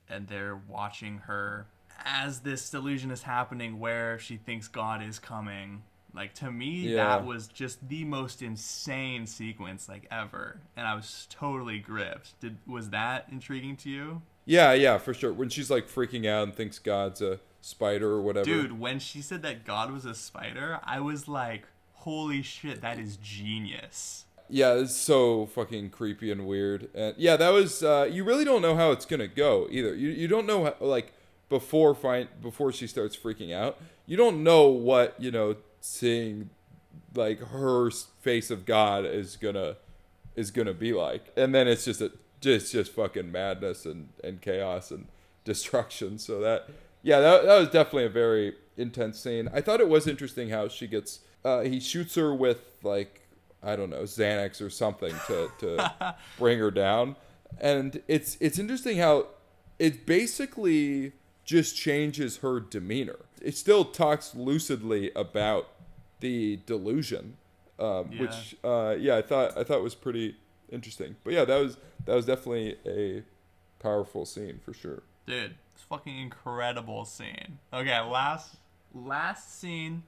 [0.10, 1.68] and they're watching her
[2.04, 6.96] as this delusion is happening where she thinks God is coming like to me, yeah.
[6.96, 12.40] that was just the most insane sequence like ever, and I was totally gripped.
[12.40, 14.22] Did was that intriguing to you?
[14.46, 15.32] Yeah, yeah, for sure.
[15.32, 18.46] When she's like freaking out and thinks God's a spider or whatever.
[18.46, 23.00] Dude, when she said that God was a spider, I was like, "Holy shit, that
[23.00, 26.90] is genius." Yeah, it's so fucking creepy and weird.
[26.94, 27.84] And yeah, that was.
[27.84, 29.96] Uh, you really don't know how it's gonna go either.
[29.96, 31.14] You you don't know how, like
[31.48, 33.78] before find before she starts freaking out.
[34.06, 36.50] You don't know what you know seeing
[37.14, 39.78] like her face of God is gonna
[40.36, 44.42] is gonna be like, and then it's just a just just fucking madness and and
[44.42, 45.08] chaos and
[45.44, 46.18] destruction.
[46.18, 46.70] So that
[47.04, 49.50] yeah, that that was definitely a very intense scene.
[49.54, 53.28] I thought it was interesting how she gets uh, he shoots her with like
[53.64, 57.16] I don't know Xanax or something to to bring her down,
[57.60, 59.28] and it's it's interesting how
[59.80, 61.14] it basically
[61.44, 63.20] just changes her demeanor.
[63.42, 65.70] It still talks lucidly about
[66.20, 67.38] the delusion,
[67.80, 68.22] um, yeah.
[68.22, 70.36] which uh, yeah, I thought I thought was pretty
[70.72, 71.16] interesting.
[71.24, 73.24] But yeah, that was that was definitely a
[73.82, 75.04] powerful scene for sure.
[75.26, 77.60] Dude, it's fucking incredible scene.
[77.74, 78.58] Okay, last
[78.94, 80.04] last scene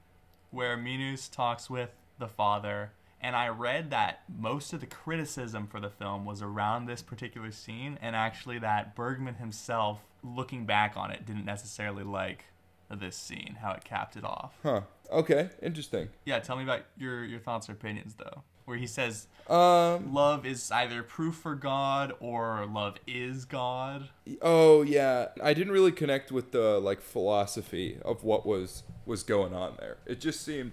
[0.50, 2.92] where Minus talks with the father.
[3.24, 7.50] And I read that most of the criticism for the film was around this particular
[7.52, 12.44] scene, and actually that Bergman himself, looking back on it, didn't necessarily like
[12.90, 14.52] this scene, how it capped it off.
[14.62, 14.82] Huh.
[15.10, 15.48] Okay.
[15.62, 16.10] Interesting.
[16.26, 18.42] Yeah, tell me about your your thoughts or opinions though.
[18.66, 20.12] Where he says Um.
[20.12, 24.10] love is either proof for God or love is God.
[24.42, 25.28] Oh yeah.
[25.42, 29.96] I didn't really connect with the like philosophy of what was was going on there.
[30.04, 30.72] It just seemed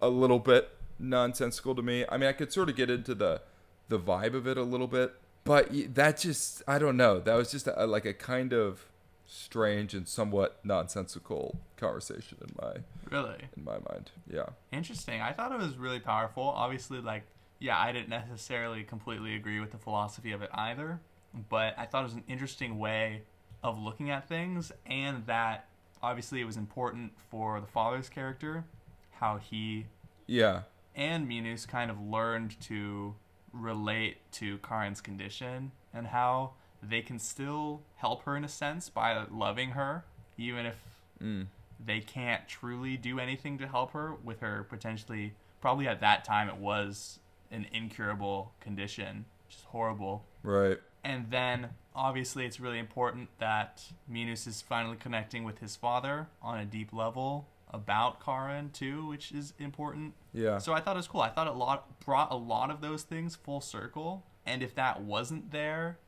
[0.00, 0.70] a little bit
[1.02, 2.04] nonsensical to me.
[2.08, 3.42] I mean, I could sort of get into the
[3.88, 7.20] the vibe of it a little bit, but that just I don't know.
[7.20, 8.86] That was just a, like a kind of
[9.26, 12.74] strange and somewhat nonsensical conversation in my
[13.10, 14.10] Really in my mind.
[14.30, 14.46] Yeah.
[14.70, 15.20] interesting.
[15.20, 16.44] I thought it was really powerful.
[16.44, 17.24] Obviously, like
[17.58, 21.00] yeah, I didn't necessarily completely agree with the philosophy of it either,
[21.48, 23.22] but I thought it was an interesting way
[23.62, 25.66] of looking at things, and that
[26.02, 28.64] obviously it was important for the father's character,
[29.12, 29.86] how he
[30.26, 30.62] Yeah.
[30.94, 33.14] And Minus kind of learned to
[33.52, 39.24] relate to Karin's condition and how they can still help her in a sense by
[39.30, 40.04] loving her,
[40.36, 40.76] even if
[41.20, 41.46] Mm.
[41.78, 46.48] they can't truly do anything to help her with her potentially, probably at that time,
[46.48, 47.20] it was
[47.50, 50.24] an incurable condition, is horrible.
[50.42, 50.78] Right.
[51.04, 56.58] And then obviously it's really important that Minus is finally connecting with his father on
[56.58, 60.14] a deep level about Karin too, which is important.
[60.32, 60.58] Yeah.
[60.58, 61.20] So I thought it was cool.
[61.20, 64.24] I thought it lot brought a lot of those things full circle.
[64.44, 65.98] And if that wasn't there,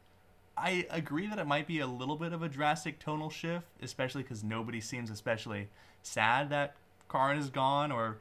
[0.56, 4.22] I agree that it might be a little bit of a drastic tonal shift, especially
[4.22, 5.68] because nobody seems especially
[6.02, 6.76] sad that
[7.10, 8.18] Karin is gone or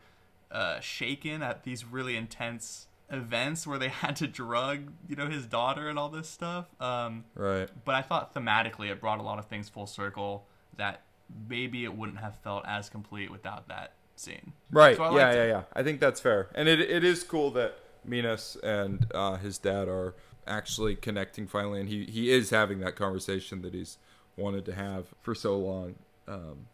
[0.52, 5.46] uh, shaken at these really intense events where they had to drug, you know, his
[5.46, 6.66] daughter and all this stuff.
[6.80, 7.70] Um, right.
[7.86, 10.46] but I thought thematically it brought a lot of things full circle
[10.78, 11.02] that
[11.50, 14.54] maybe it wouldn't have felt as complete without that scene.
[14.72, 14.96] Right.
[14.98, 15.48] So yeah, yeah, it.
[15.50, 15.62] yeah.
[15.74, 16.50] I think that's fair.
[16.56, 20.14] And it it is cool that Minus and uh, his dad are
[20.46, 23.98] actually connecting finally, and he he is having that conversation that he's
[24.36, 25.96] wanted to have for so long.
[26.28, 26.68] Um,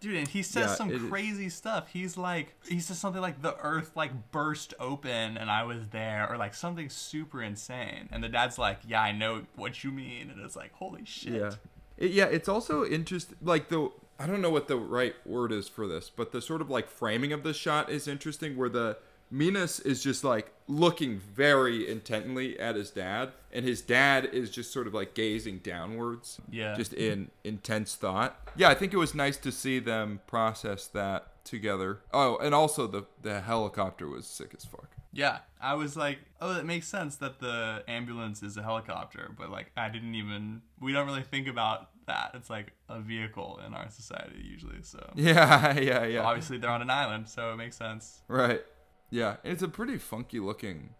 [0.00, 1.08] Dude, and he says Yeah, some it is.
[1.08, 1.88] crazy stuff.
[1.92, 6.30] He's like, he says something like the earth like burst open and I was there,
[6.30, 8.08] or like something super insane.
[8.12, 10.30] And the dad's like, yeah, I know what you mean.
[10.30, 11.32] And it's like, holy shit.
[11.32, 11.50] yeah.
[11.98, 12.26] It, yeah.
[12.26, 13.36] It's also interesting.
[13.42, 16.60] Like the I don't know what the right word is for this, but the sort
[16.60, 18.96] of like framing of the shot is interesting, where the
[19.30, 24.72] Minus is just like looking very intently at his dad, and his dad is just
[24.72, 26.40] sort of like gazing downwards.
[26.50, 26.74] Yeah.
[26.74, 28.48] just in intense thought.
[28.56, 32.00] Yeah, I think it was nice to see them process that together.
[32.12, 34.96] Oh, and also the the helicopter was sick as fuck.
[35.12, 35.38] Yeah.
[35.60, 39.70] I was like, oh, it makes sense that the ambulance is a helicopter, but like,
[39.76, 42.32] I didn't even, we don't really think about that.
[42.34, 44.82] It's like a vehicle in our society usually.
[44.82, 46.22] So Yeah, yeah, yeah.
[46.22, 48.22] obviously they're on an island, so it makes sense.
[48.28, 48.62] Right.
[49.10, 50.90] Yeah, it's a pretty funky looking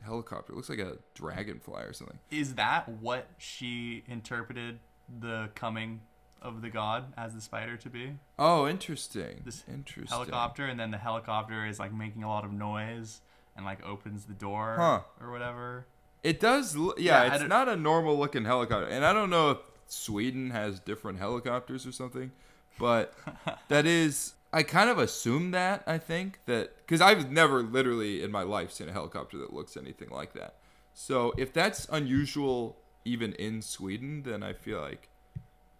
[0.00, 0.52] helicopter.
[0.52, 2.18] It looks like a dragonfly or something.
[2.30, 4.80] Is that what she interpreted
[5.20, 6.00] the coming
[6.42, 8.12] of the god as the spider to be?
[8.38, 9.42] Oh, interesting.
[9.44, 10.14] This interesting.
[10.14, 13.22] Helicopter, and then the helicopter is like making a lot of noise
[13.56, 15.00] and like opens the door Huh.
[15.20, 15.86] or whatever.
[16.22, 16.74] It does.
[16.76, 20.50] l- Yeah, Yeah, it's not a normal looking helicopter, and I don't know if Sweden
[20.50, 22.32] has different helicopters or something,
[22.78, 23.14] but
[23.68, 24.34] that is.
[24.52, 25.82] I kind of assume that.
[25.84, 29.76] I think that because I've never literally in my life seen a helicopter that looks
[29.76, 30.54] anything like that.
[30.94, 35.08] So if that's unusual even in Sweden, then I feel like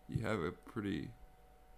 [0.09, 1.11] you have a pretty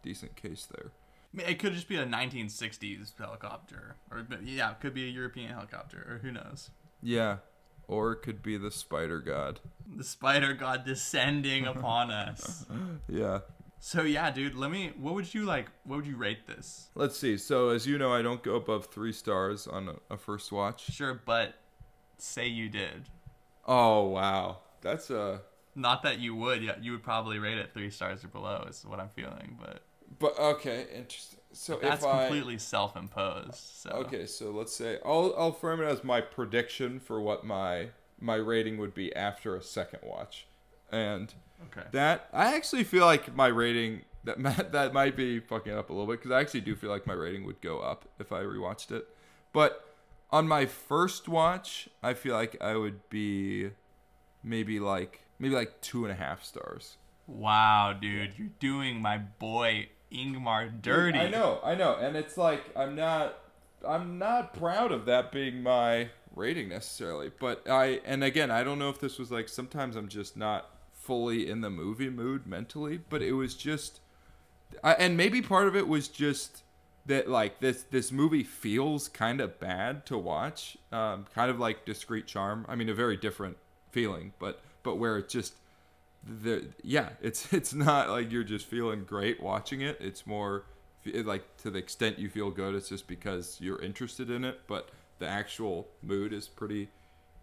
[0.02, 0.90] decent case there.
[1.36, 5.50] Mean, It could just be a 1960s helicopter, or yeah, it could be a European
[5.50, 6.70] helicopter, or who knows.
[7.02, 7.38] Yeah,
[7.86, 9.60] or it could be the spider god.
[9.94, 12.64] The spider god descending upon us.
[13.08, 13.40] Yeah.
[13.78, 14.92] So yeah, dude, let me.
[14.98, 15.66] What would you like?
[15.84, 16.88] What would you rate this?
[16.94, 17.36] Let's see.
[17.36, 20.90] So as you know, I don't go above three stars on a, a first watch.
[20.90, 21.54] Sure, but
[22.18, 23.08] say you did.
[23.66, 25.42] Oh wow, that's a.
[25.74, 26.62] Not that you would.
[26.62, 28.64] Yeah, you would probably rate it three stars or below.
[28.68, 29.82] Is what I'm feeling, but
[30.18, 31.40] But okay, interesting.
[31.52, 33.54] So that's if I completely self-imposed.
[33.54, 37.88] So okay, so let's say I'll I'll frame it as my prediction for what my
[38.20, 40.46] my rating would be after a second watch,
[40.92, 41.32] and
[41.66, 41.86] okay.
[41.92, 45.92] that I actually feel like my rating that ma- that might be fucking up a
[45.92, 48.42] little bit because I actually do feel like my rating would go up if I
[48.42, 49.08] rewatched it,
[49.52, 49.82] but
[50.30, 53.70] on my first watch, I feel like I would be
[54.42, 56.96] maybe like maybe like two and a half stars.
[57.26, 61.18] Wow, dude, you're doing my boy Ingmar dirty.
[61.18, 63.38] I know, I know, and it's like I'm not,
[63.86, 67.30] I'm not proud of that being my rating necessarily.
[67.38, 70.70] But I, and again, I don't know if this was like sometimes I'm just not
[70.92, 74.00] fully in the movie mood mentally, but it was just,
[74.82, 76.62] I, and maybe part of it was just
[77.06, 81.84] that like this this movie feels kind of bad to watch, um, kind of like
[81.84, 82.66] Discreet Charm.
[82.68, 83.56] I mean, a very different
[83.90, 85.54] feeling, but but where it just
[86.42, 89.98] the yeah, it's it's not like you're just feeling great watching it.
[90.00, 90.64] It's more
[91.04, 94.60] like to the extent you feel good, it's just because you're interested in it.
[94.66, 96.88] But the actual mood is pretty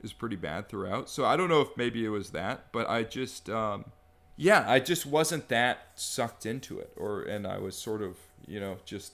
[0.03, 1.09] is pretty bad throughout.
[1.09, 3.85] So I don't know if maybe it was that, but I just um,
[4.35, 8.59] yeah, I just wasn't that sucked into it, or and I was sort of you
[8.59, 9.13] know just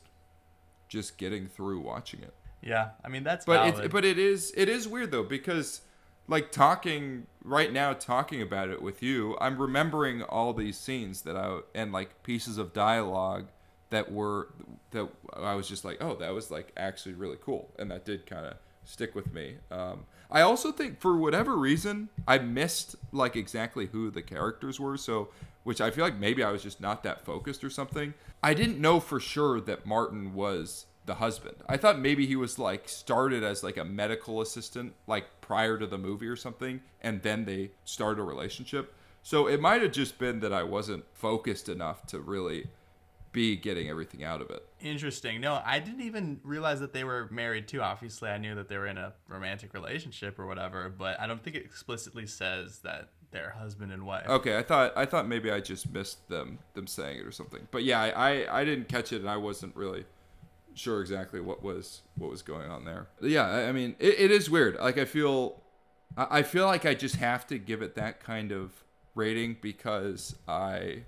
[0.88, 2.34] just getting through watching it.
[2.62, 3.86] Yeah, I mean that's But valid.
[3.86, 5.82] it but it is it is weird though because
[6.30, 11.36] like talking right now talking about it with you, I'm remembering all these scenes that
[11.36, 13.48] I and like pieces of dialogue
[13.90, 14.50] that were
[14.92, 18.26] that I was just like, oh, that was like actually really cool, and that did
[18.26, 18.54] kind of
[18.86, 19.56] stick with me.
[19.72, 24.98] Um, I also think for whatever reason I missed like exactly who the characters were,
[24.98, 25.30] so
[25.64, 28.14] which I feel like maybe I was just not that focused or something.
[28.42, 31.56] I didn't know for sure that Martin was the husband.
[31.68, 35.88] I thought maybe he was like started as like a medical assistant like prior to
[35.88, 38.94] the movie or something and then they started a relationship.
[39.24, 42.68] So it might have just been that I wasn't focused enough to really
[43.32, 44.66] be getting everything out of it.
[44.82, 45.42] Interesting.
[45.42, 47.82] No, I didn't even realize that they were married too.
[47.82, 51.44] Obviously, I knew that they were in a romantic relationship or whatever, but I don't
[51.44, 54.28] think it explicitly says that they're husband and wife.
[54.28, 57.68] Okay, I thought I thought maybe I just missed them them saying it or something.
[57.72, 60.06] But yeah, I, I, I didn't catch it and I wasn't really
[60.74, 63.08] sure exactly what was what was going on there.
[63.22, 64.76] Yeah, I, mean it, it is weird.
[64.76, 65.62] Like I feel
[66.18, 68.84] I I feel like I just have to give it that kind of
[69.16, 71.04] rating because I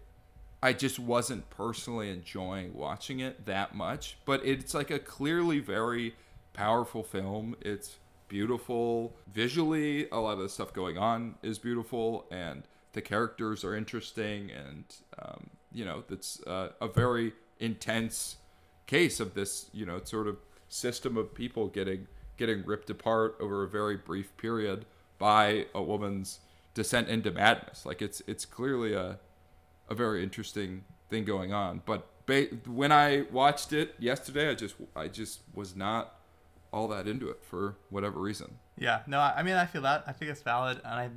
[0.64, 4.18] I just wasn't personally enjoying watching it that much.
[4.26, 6.16] But it's like a clearly very
[6.54, 7.56] powerful film.
[7.62, 7.98] It's
[8.28, 10.08] beautiful visually.
[10.12, 14.52] A lot of the stuff going on is beautiful, and the characters are interesting.
[14.52, 14.86] And
[15.20, 18.38] um, you know, it's uh, a very intense
[18.92, 19.70] case of this.
[19.74, 20.38] You know, sort of
[20.68, 24.86] system of people getting getting ripped apart over a very brief period
[25.18, 26.40] by a woman's
[26.74, 27.86] descent into madness.
[27.86, 29.20] Like it's it's clearly a
[29.90, 31.82] a very interesting thing going on.
[31.86, 36.16] But ba- when I watched it yesterday, I just I just was not
[36.74, 38.58] all that into it for whatever reason.
[38.78, 40.04] Yeah, no, I I mean, I feel that.
[40.08, 40.82] I think it's valid.
[40.84, 41.10] And I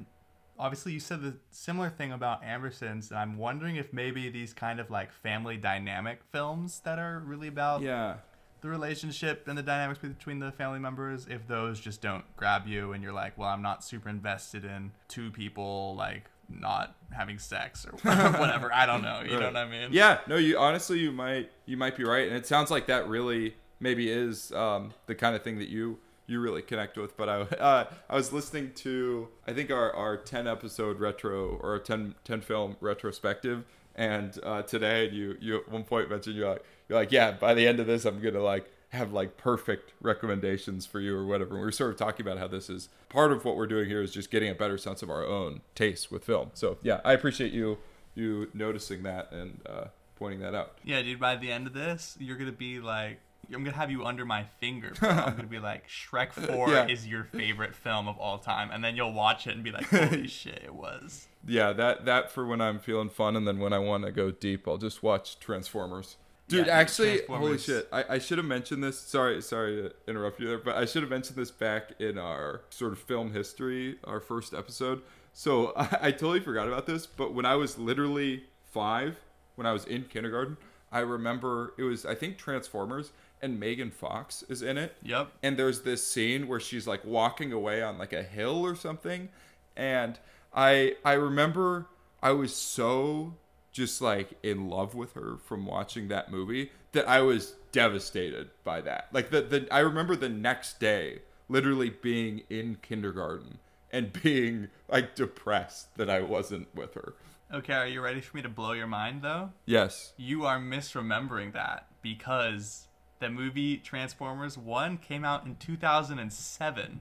[0.58, 3.10] obviously, you said the similar thing about Ambersons.
[3.10, 7.48] And I'm wondering if maybe these kind of like family dynamic films that are really
[7.48, 8.16] about Yeah.
[8.60, 12.92] the relationship and the dynamics between the family members, if those just don't grab you
[12.92, 17.86] and you're like, well, I'm not super invested in two people like not having sex
[17.86, 17.92] or
[18.38, 18.72] whatever.
[18.72, 19.22] I don't know.
[19.22, 19.88] You know what I mean?
[19.92, 23.08] Yeah, no, you honestly you might you might be right, and it sounds like that
[23.08, 27.16] really maybe is um, the kind of thing that you you really connect with.
[27.16, 31.78] But I uh, I was listening to I think our our ten episode retro or
[31.78, 33.64] 10, 10 film retrospective,
[33.94, 37.54] and uh, today you you at one point mentioned you're like you're like yeah by
[37.54, 41.50] the end of this I'm gonna like have like perfect recommendations for you or whatever.
[41.50, 43.88] And we were sort of talking about how this is part of what we're doing
[43.88, 46.50] here is just getting a better sense of our own taste with film.
[46.54, 47.78] So yeah, I appreciate you
[48.14, 50.78] you noticing that and uh, pointing that out.
[50.84, 51.20] Yeah, dude.
[51.20, 53.20] By the end of this, you're gonna be like,
[53.52, 54.92] I'm gonna have you under my finger.
[54.98, 55.08] Bro.
[55.10, 56.86] I'm gonna be like, Shrek Four Yeah.
[56.86, 59.86] is your favorite film of all time, and then you'll watch it and be like,
[59.86, 61.26] holy shit, it was.
[61.46, 64.30] Yeah, that that for when I'm feeling fun, and then when I want to go
[64.30, 66.16] deep, I'll just watch Transformers.
[66.46, 67.88] Dude, Yeah, actually, holy shit!
[67.90, 68.98] I, I should have mentioned this.
[69.00, 72.62] Sorry, sorry to interrupt you there, but I should have mentioned this back in our
[72.70, 75.00] sort of film history, our first episode.
[75.32, 77.06] So I, I totally forgot about this.
[77.06, 79.16] But when I was literally five,
[79.54, 80.58] when I was in kindergarten,
[80.92, 83.12] I remember it was I think Transformers,
[83.44, 84.96] and Megan Fox is in it.
[85.02, 85.30] Yep.
[85.42, 89.28] and there's this scene where she's like walking away on like a hill or something.
[89.76, 90.18] And
[90.56, 91.86] i i remember
[92.22, 93.34] i was so
[93.72, 98.80] just like in love with her from watching that movie that i was devastated by
[98.80, 99.08] that.
[99.12, 103.58] Like the, the i remember the next day literally being in kindergarten
[103.92, 107.14] and being like depressed that i wasn't with her.
[107.52, 109.50] Okay, are you ready for me to blow your mind though?
[109.66, 110.12] yes.
[110.16, 112.86] You are misremembering that because
[113.24, 117.00] the movie Transformers 1 came out in 2007,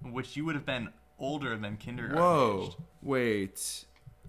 [0.00, 2.22] which you would have been older than kindergarten.
[2.22, 2.76] whoa aged.
[3.02, 3.84] wait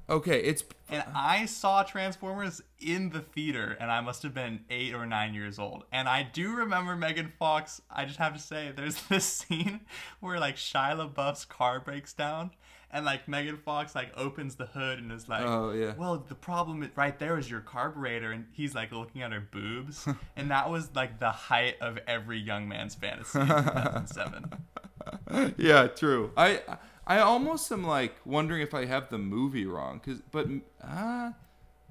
[0.09, 4.95] okay it's And I saw Transformers in the theater, and I must have been eight
[4.95, 5.83] or nine years old.
[5.91, 7.81] And I do remember Megan Fox.
[7.91, 9.81] I just have to say, there's this scene
[10.21, 12.51] where like Shia LaBeouf's car breaks down,
[12.91, 15.93] and like Megan Fox like opens the hood and is like, Oh, yeah.
[15.97, 20.07] well, the problem right there is your carburetor," and he's like looking at her boobs,
[20.35, 25.55] and that was like the height of every young man's fantasy in 2007.
[25.57, 26.31] yeah, true.
[26.37, 26.61] I
[27.05, 30.47] I almost am like wondering if I have the movie wrong, cause but
[30.83, 31.33] ah,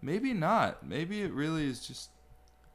[0.03, 0.87] maybe not.
[0.87, 2.11] Maybe it really is just.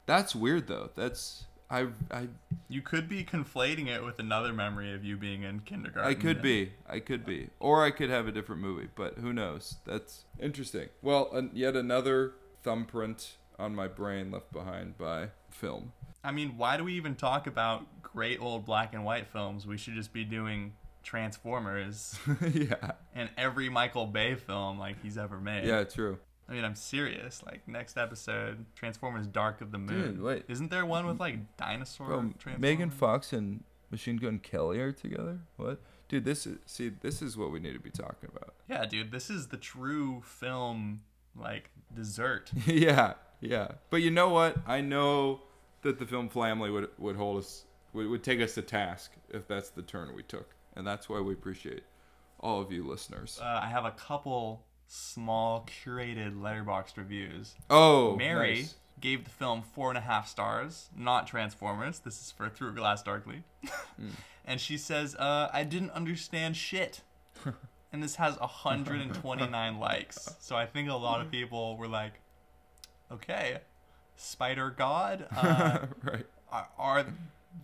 [0.06, 0.90] That's weird though.
[0.96, 2.28] That's I I
[2.68, 6.10] You could be conflating it with another memory of you being in kindergarten.
[6.10, 6.72] I could be.
[6.88, 7.48] I could be.
[7.58, 9.76] Or I could have a different movie, but who knows?
[9.86, 10.90] That's interesting.
[11.00, 15.92] Well, an yet another thumbprint on my brain left behind by film.
[16.22, 19.66] I mean, why do we even talk about great old black and white films?
[19.66, 22.16] We should just be doing Transformers
[22.54, 22.92] yeah.
[23.14, 25.66] and every Michael Bay film like he's ever made.
[25.66, 26.18] Yeah, true.
[26.48, 27.42] I mean, I'm serious.
[27.44, 30.16] Like next episode, Transformers: Dark of the Moon.
[30.16, 30.44] Dude, wait.
[30.48, 32.06] Isn't there one with like dinosaur?
[32.08, 32.60] Bro, Transformers?
[32.60, 35.40] Megan Fox and Machine Gun Kelly are together?
[35.56, 35.80] What?
[36.08, 38.54] Dude, this is see, this is what we need to be talking about.
[38.68, 41.02] Yeah, dude, this is the true film
[41.36, 42.50] like dessert.
[42.66, 43.68] yeah, yeah.
[43.90, 44.56] But you know what?
[44.66, 45.40] I know
[45.82, 49.46] that the film family would would hold us would, would take us to task if
[49.46, 50.54] that's the turn we took.
[50.74, 51.82] And that's why we appreciate
[52.40, 53.38] all of you listeners.
[53.40, 57.54] Uh, I have a couple small curated letterboxd reviews.
[57.70, 58.74] oh, Mary nice.
[59.00, 62.00] gave the film four and a half stars, not Transformers.
[62.00, 63.42] This is for Through Glass Darkly.
[64.44, 67.00] and she says, uh, I didn't understand shit.
[67.92, 70.36] and this has 129 likes.
[70.40, 72.20] So I think a lot of people were like,
[73.10, 73.60] okay,
[74.16, 75.26] Spider God?
[75.34, 76.26] Uh, right.
[76.50, 77.06] are, are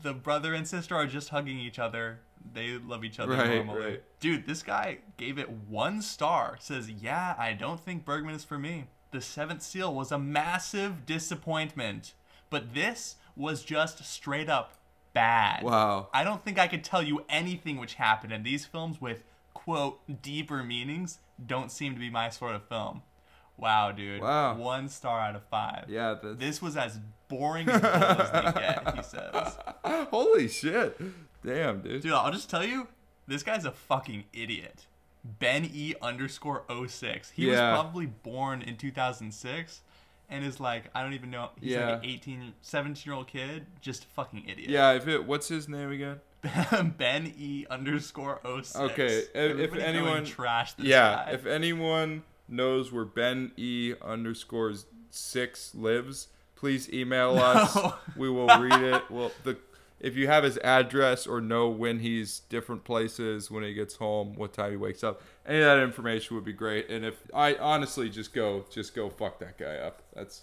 [0.02, 2.20] the brother and sister are just hugging each other.
[2.52, 3.84] They love each other Right, normally.
[3.84, 4.02] right.
[4.20, 6.56] Dude, this guy gave it one star.
[6.60, 8.86] Says, "Yeah, I don't think Bergman is for me.
[9.10, 12.14] The Seventh Seal was a massive disappointment,
[12.50, 14.74] but this was just straight up
[15.14, 15.62] bad.
[15.62, 16.08] Wow.
[16.12, 19.22] I don't think I could tell you anything which happened in these films with
[19.54, 21.18] quote deeper meanings.
[21.44, 23.02] Don't seem to be my sort of film.
[23.56, 24.22] Wow, dude.
[24.22, 24.56] Wow.
[24.56, 25.86] One star out of five.
[25.88, 29.58] Yeah, that's This was as boring as as they get, he says.
[30.10, 31.00] Holy shit.
[31.44, 32.02] Damn, dude.
[32.02, 32.88] Dude, I'll just tell you,
[33.26, 34.86] this guy's a fucking idiot.
[35.24, 37.30] Ben E underscore 06.
[37.30, 37.72] He Yeah.
[37.72, 39.82] was probably born in 2006
[40.30, 41.50] and is like, I don't even know.
[41.60, 41.90] He's Yeah.
[41.92, 43.66] like an 18, 17 year old kid.
[43.80, 44.70] Just a fucking idiot.
[44.70, 46.20] Yeah, if it what's his name again?
[46.98, 48.76] ben E underscore 06.
[48.92, 51.30] Okay, if- if Everybody go and anyone- trash this yeah, guy.
[51.32, 57.74] if anyone knows where Ben E underscores six lives, please email us.
[57.74, 57.94] No.
[58.16, 59.10] We will read it.
[59.10, 59.58] Well, the
[60.00, 64.34] if you have his address or know when he's different places, when he gets home,
[64.34, 66.88] what time he wakes up, any of that information would be great.
[66.88, 70.02] And if I honestly just go, just go fuck that guy up.
[70.14, 70.42] That's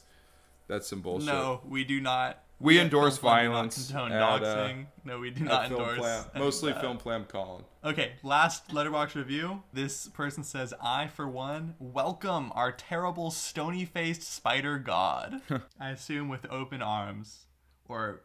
[0.68, 1.28] that's some bullshit.
[1.28, 2.42] no, we do not.
[2.60, 5.98] We endorse Film Flam do not violence at, uh, no, we do not endorse.
[5.98, 6.82] Flam- any of mostly that.
[6.82, 7.66] film flam Colin.
[7.84, 9.64] Okay, last Letterboxd review.
[9.74, 15.42] This person says, I, for one, welcome our terrible stony faced spider god.
[15.80, 17.46] I assume with open arms
[17.90, 18.22] or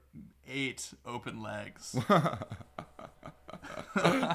[0.49, 1.97] eight open legs.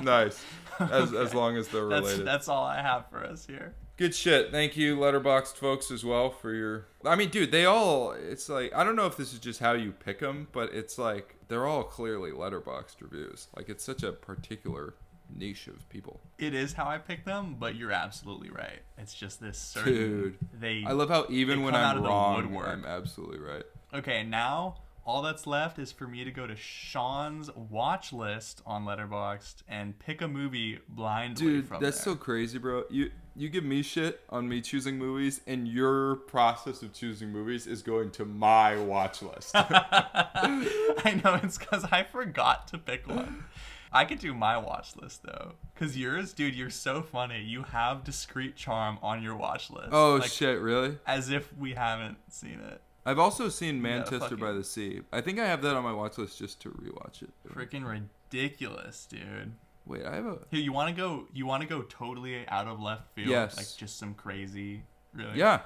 [0.01, 0.43] nice,
[0.80, 2.28] as as long as they're That's, related.
[2.28, 3.73] that's all I have for us here.
[3.97, 4.51] Good shit.
[4.51, 6.88] Thank you, Letterboxd folks, as well for your.
[7.05, 8.11] I mean, dude, they all.
[8.11, 10.97] It's like I don't know if this is just how you pick them, but it's
[10.97, 13.47] like they're all clearly Letterboxd reviews.
[13.55, 14.95] Like it's such a particular
[15.34, 16.19] niche of people.
[16.38, 18.82] It is how I pick them, but you're absolutely right.
[18.97, 19.93] It's just this certain.
[19.93, 20.84] Dude, they.
[20.86, 22.53] I love how even when I'm wrong.
[22.57, 23.63] I'm absolutely right.
[23.93, 28.85] Okay, now all that's left is for me to go to Sean's watch list on
[28.85, 32.13] Letterboxd and pick a movie blindly Dude, from that's there.
[32.13, 32.85] so crazy, bro.
[32.89, 37.67] You you give me shit on me choosing movies, and your process of choosing movies
[37.67, 39.51] is going to my watch list.
[39.55, 43.43] I know it's because I forgot to pick one.
[43.91, 47.41] I could do my watch list though, cause yours, dude, you're so funny.
[47.43, 49.89] You have discreet charm on your watch list.
[49.91, 50.97] oh Like, shit, really?
[51.05, 52.81] As if we haven't seen it.
[53.05, 55.01] I've also seen Manchester fucking- by the Sea.
[55.13, 57.29] I think I have that on my watch list just to rewatch it.
[57.47, 59.53] Freaking ridiculous, dude.
[59.85, 61.27] Wait, I have a Here, you want to go?
[61.31, 63.27] You want to go totally out of left field?
[63.29, 63.55] Yes.
[63.57, 64.83] Like just some crazy,
[65.13, 65.37] really?
[65.37, 65.61] yeah.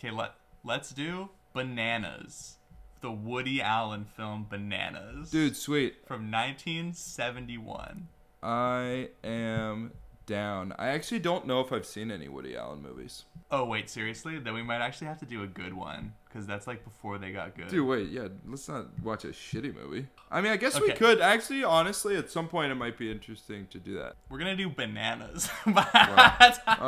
[0.00, 2.56] Okay, let let's do Bananas,
[3.00, 6.04] the Woody Allen film Bananas, Dude, sweet.
[6.04, 8.08] from 1971.
[8.42, 9.92] I am
[10.26, 10.74] down.
[10.78, 13.24] I actually don't know if I've seen any Woody Allen movies.
[13.50, 14.38] Oh wait, seriously?
[14.38, 17.30] Then we might actually have to do a good one because that's like before they
[17.30, 17.68] got good.
[17.68, 20.08] Dude, wait, yeah, let's not watch a shitty movie.
[20.32, 20.96] I mean, I guess we Okay.
[20.98, 21.20] could.
[21.20, 24.16] Actually, honestly, at some point it might be interesting to do that.
[24.28, 25.48] We're gonna do Bananas.
[25.66, 25.72] All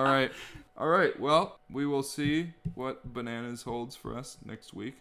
[0.05, 0.33] right.
[0.77, 1.19] All right.
[1.21, 4.97] Well, we will see what Bananas holds for us next week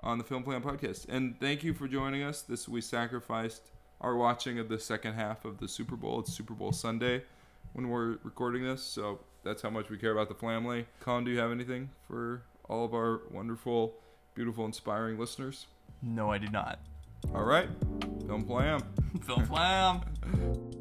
[0.00, 1.06] on the Film Flam Podcast.
[1.08, 2.42] And thank you for joining us.
[2.42, 3.62] This we sacrificed
[4.00, 6.18] our watching of the second half of the Super Bowl.
[6.20, 7.22] It's Super Bowl Sunday
[7.74, 10.86] when we're recording this, so that's how much we care about the flamily.
[11.00, 13.94] Colin, do you have anything for all of our wonderful,
[14.34, 15.66] beautiful, inspiring listeners?
[16.02, 16.78] no, I did not.
[17.34, 17.68] All right.
[18.26, 18.80] Film Flam.
[19.26, 20.00] Film Flam.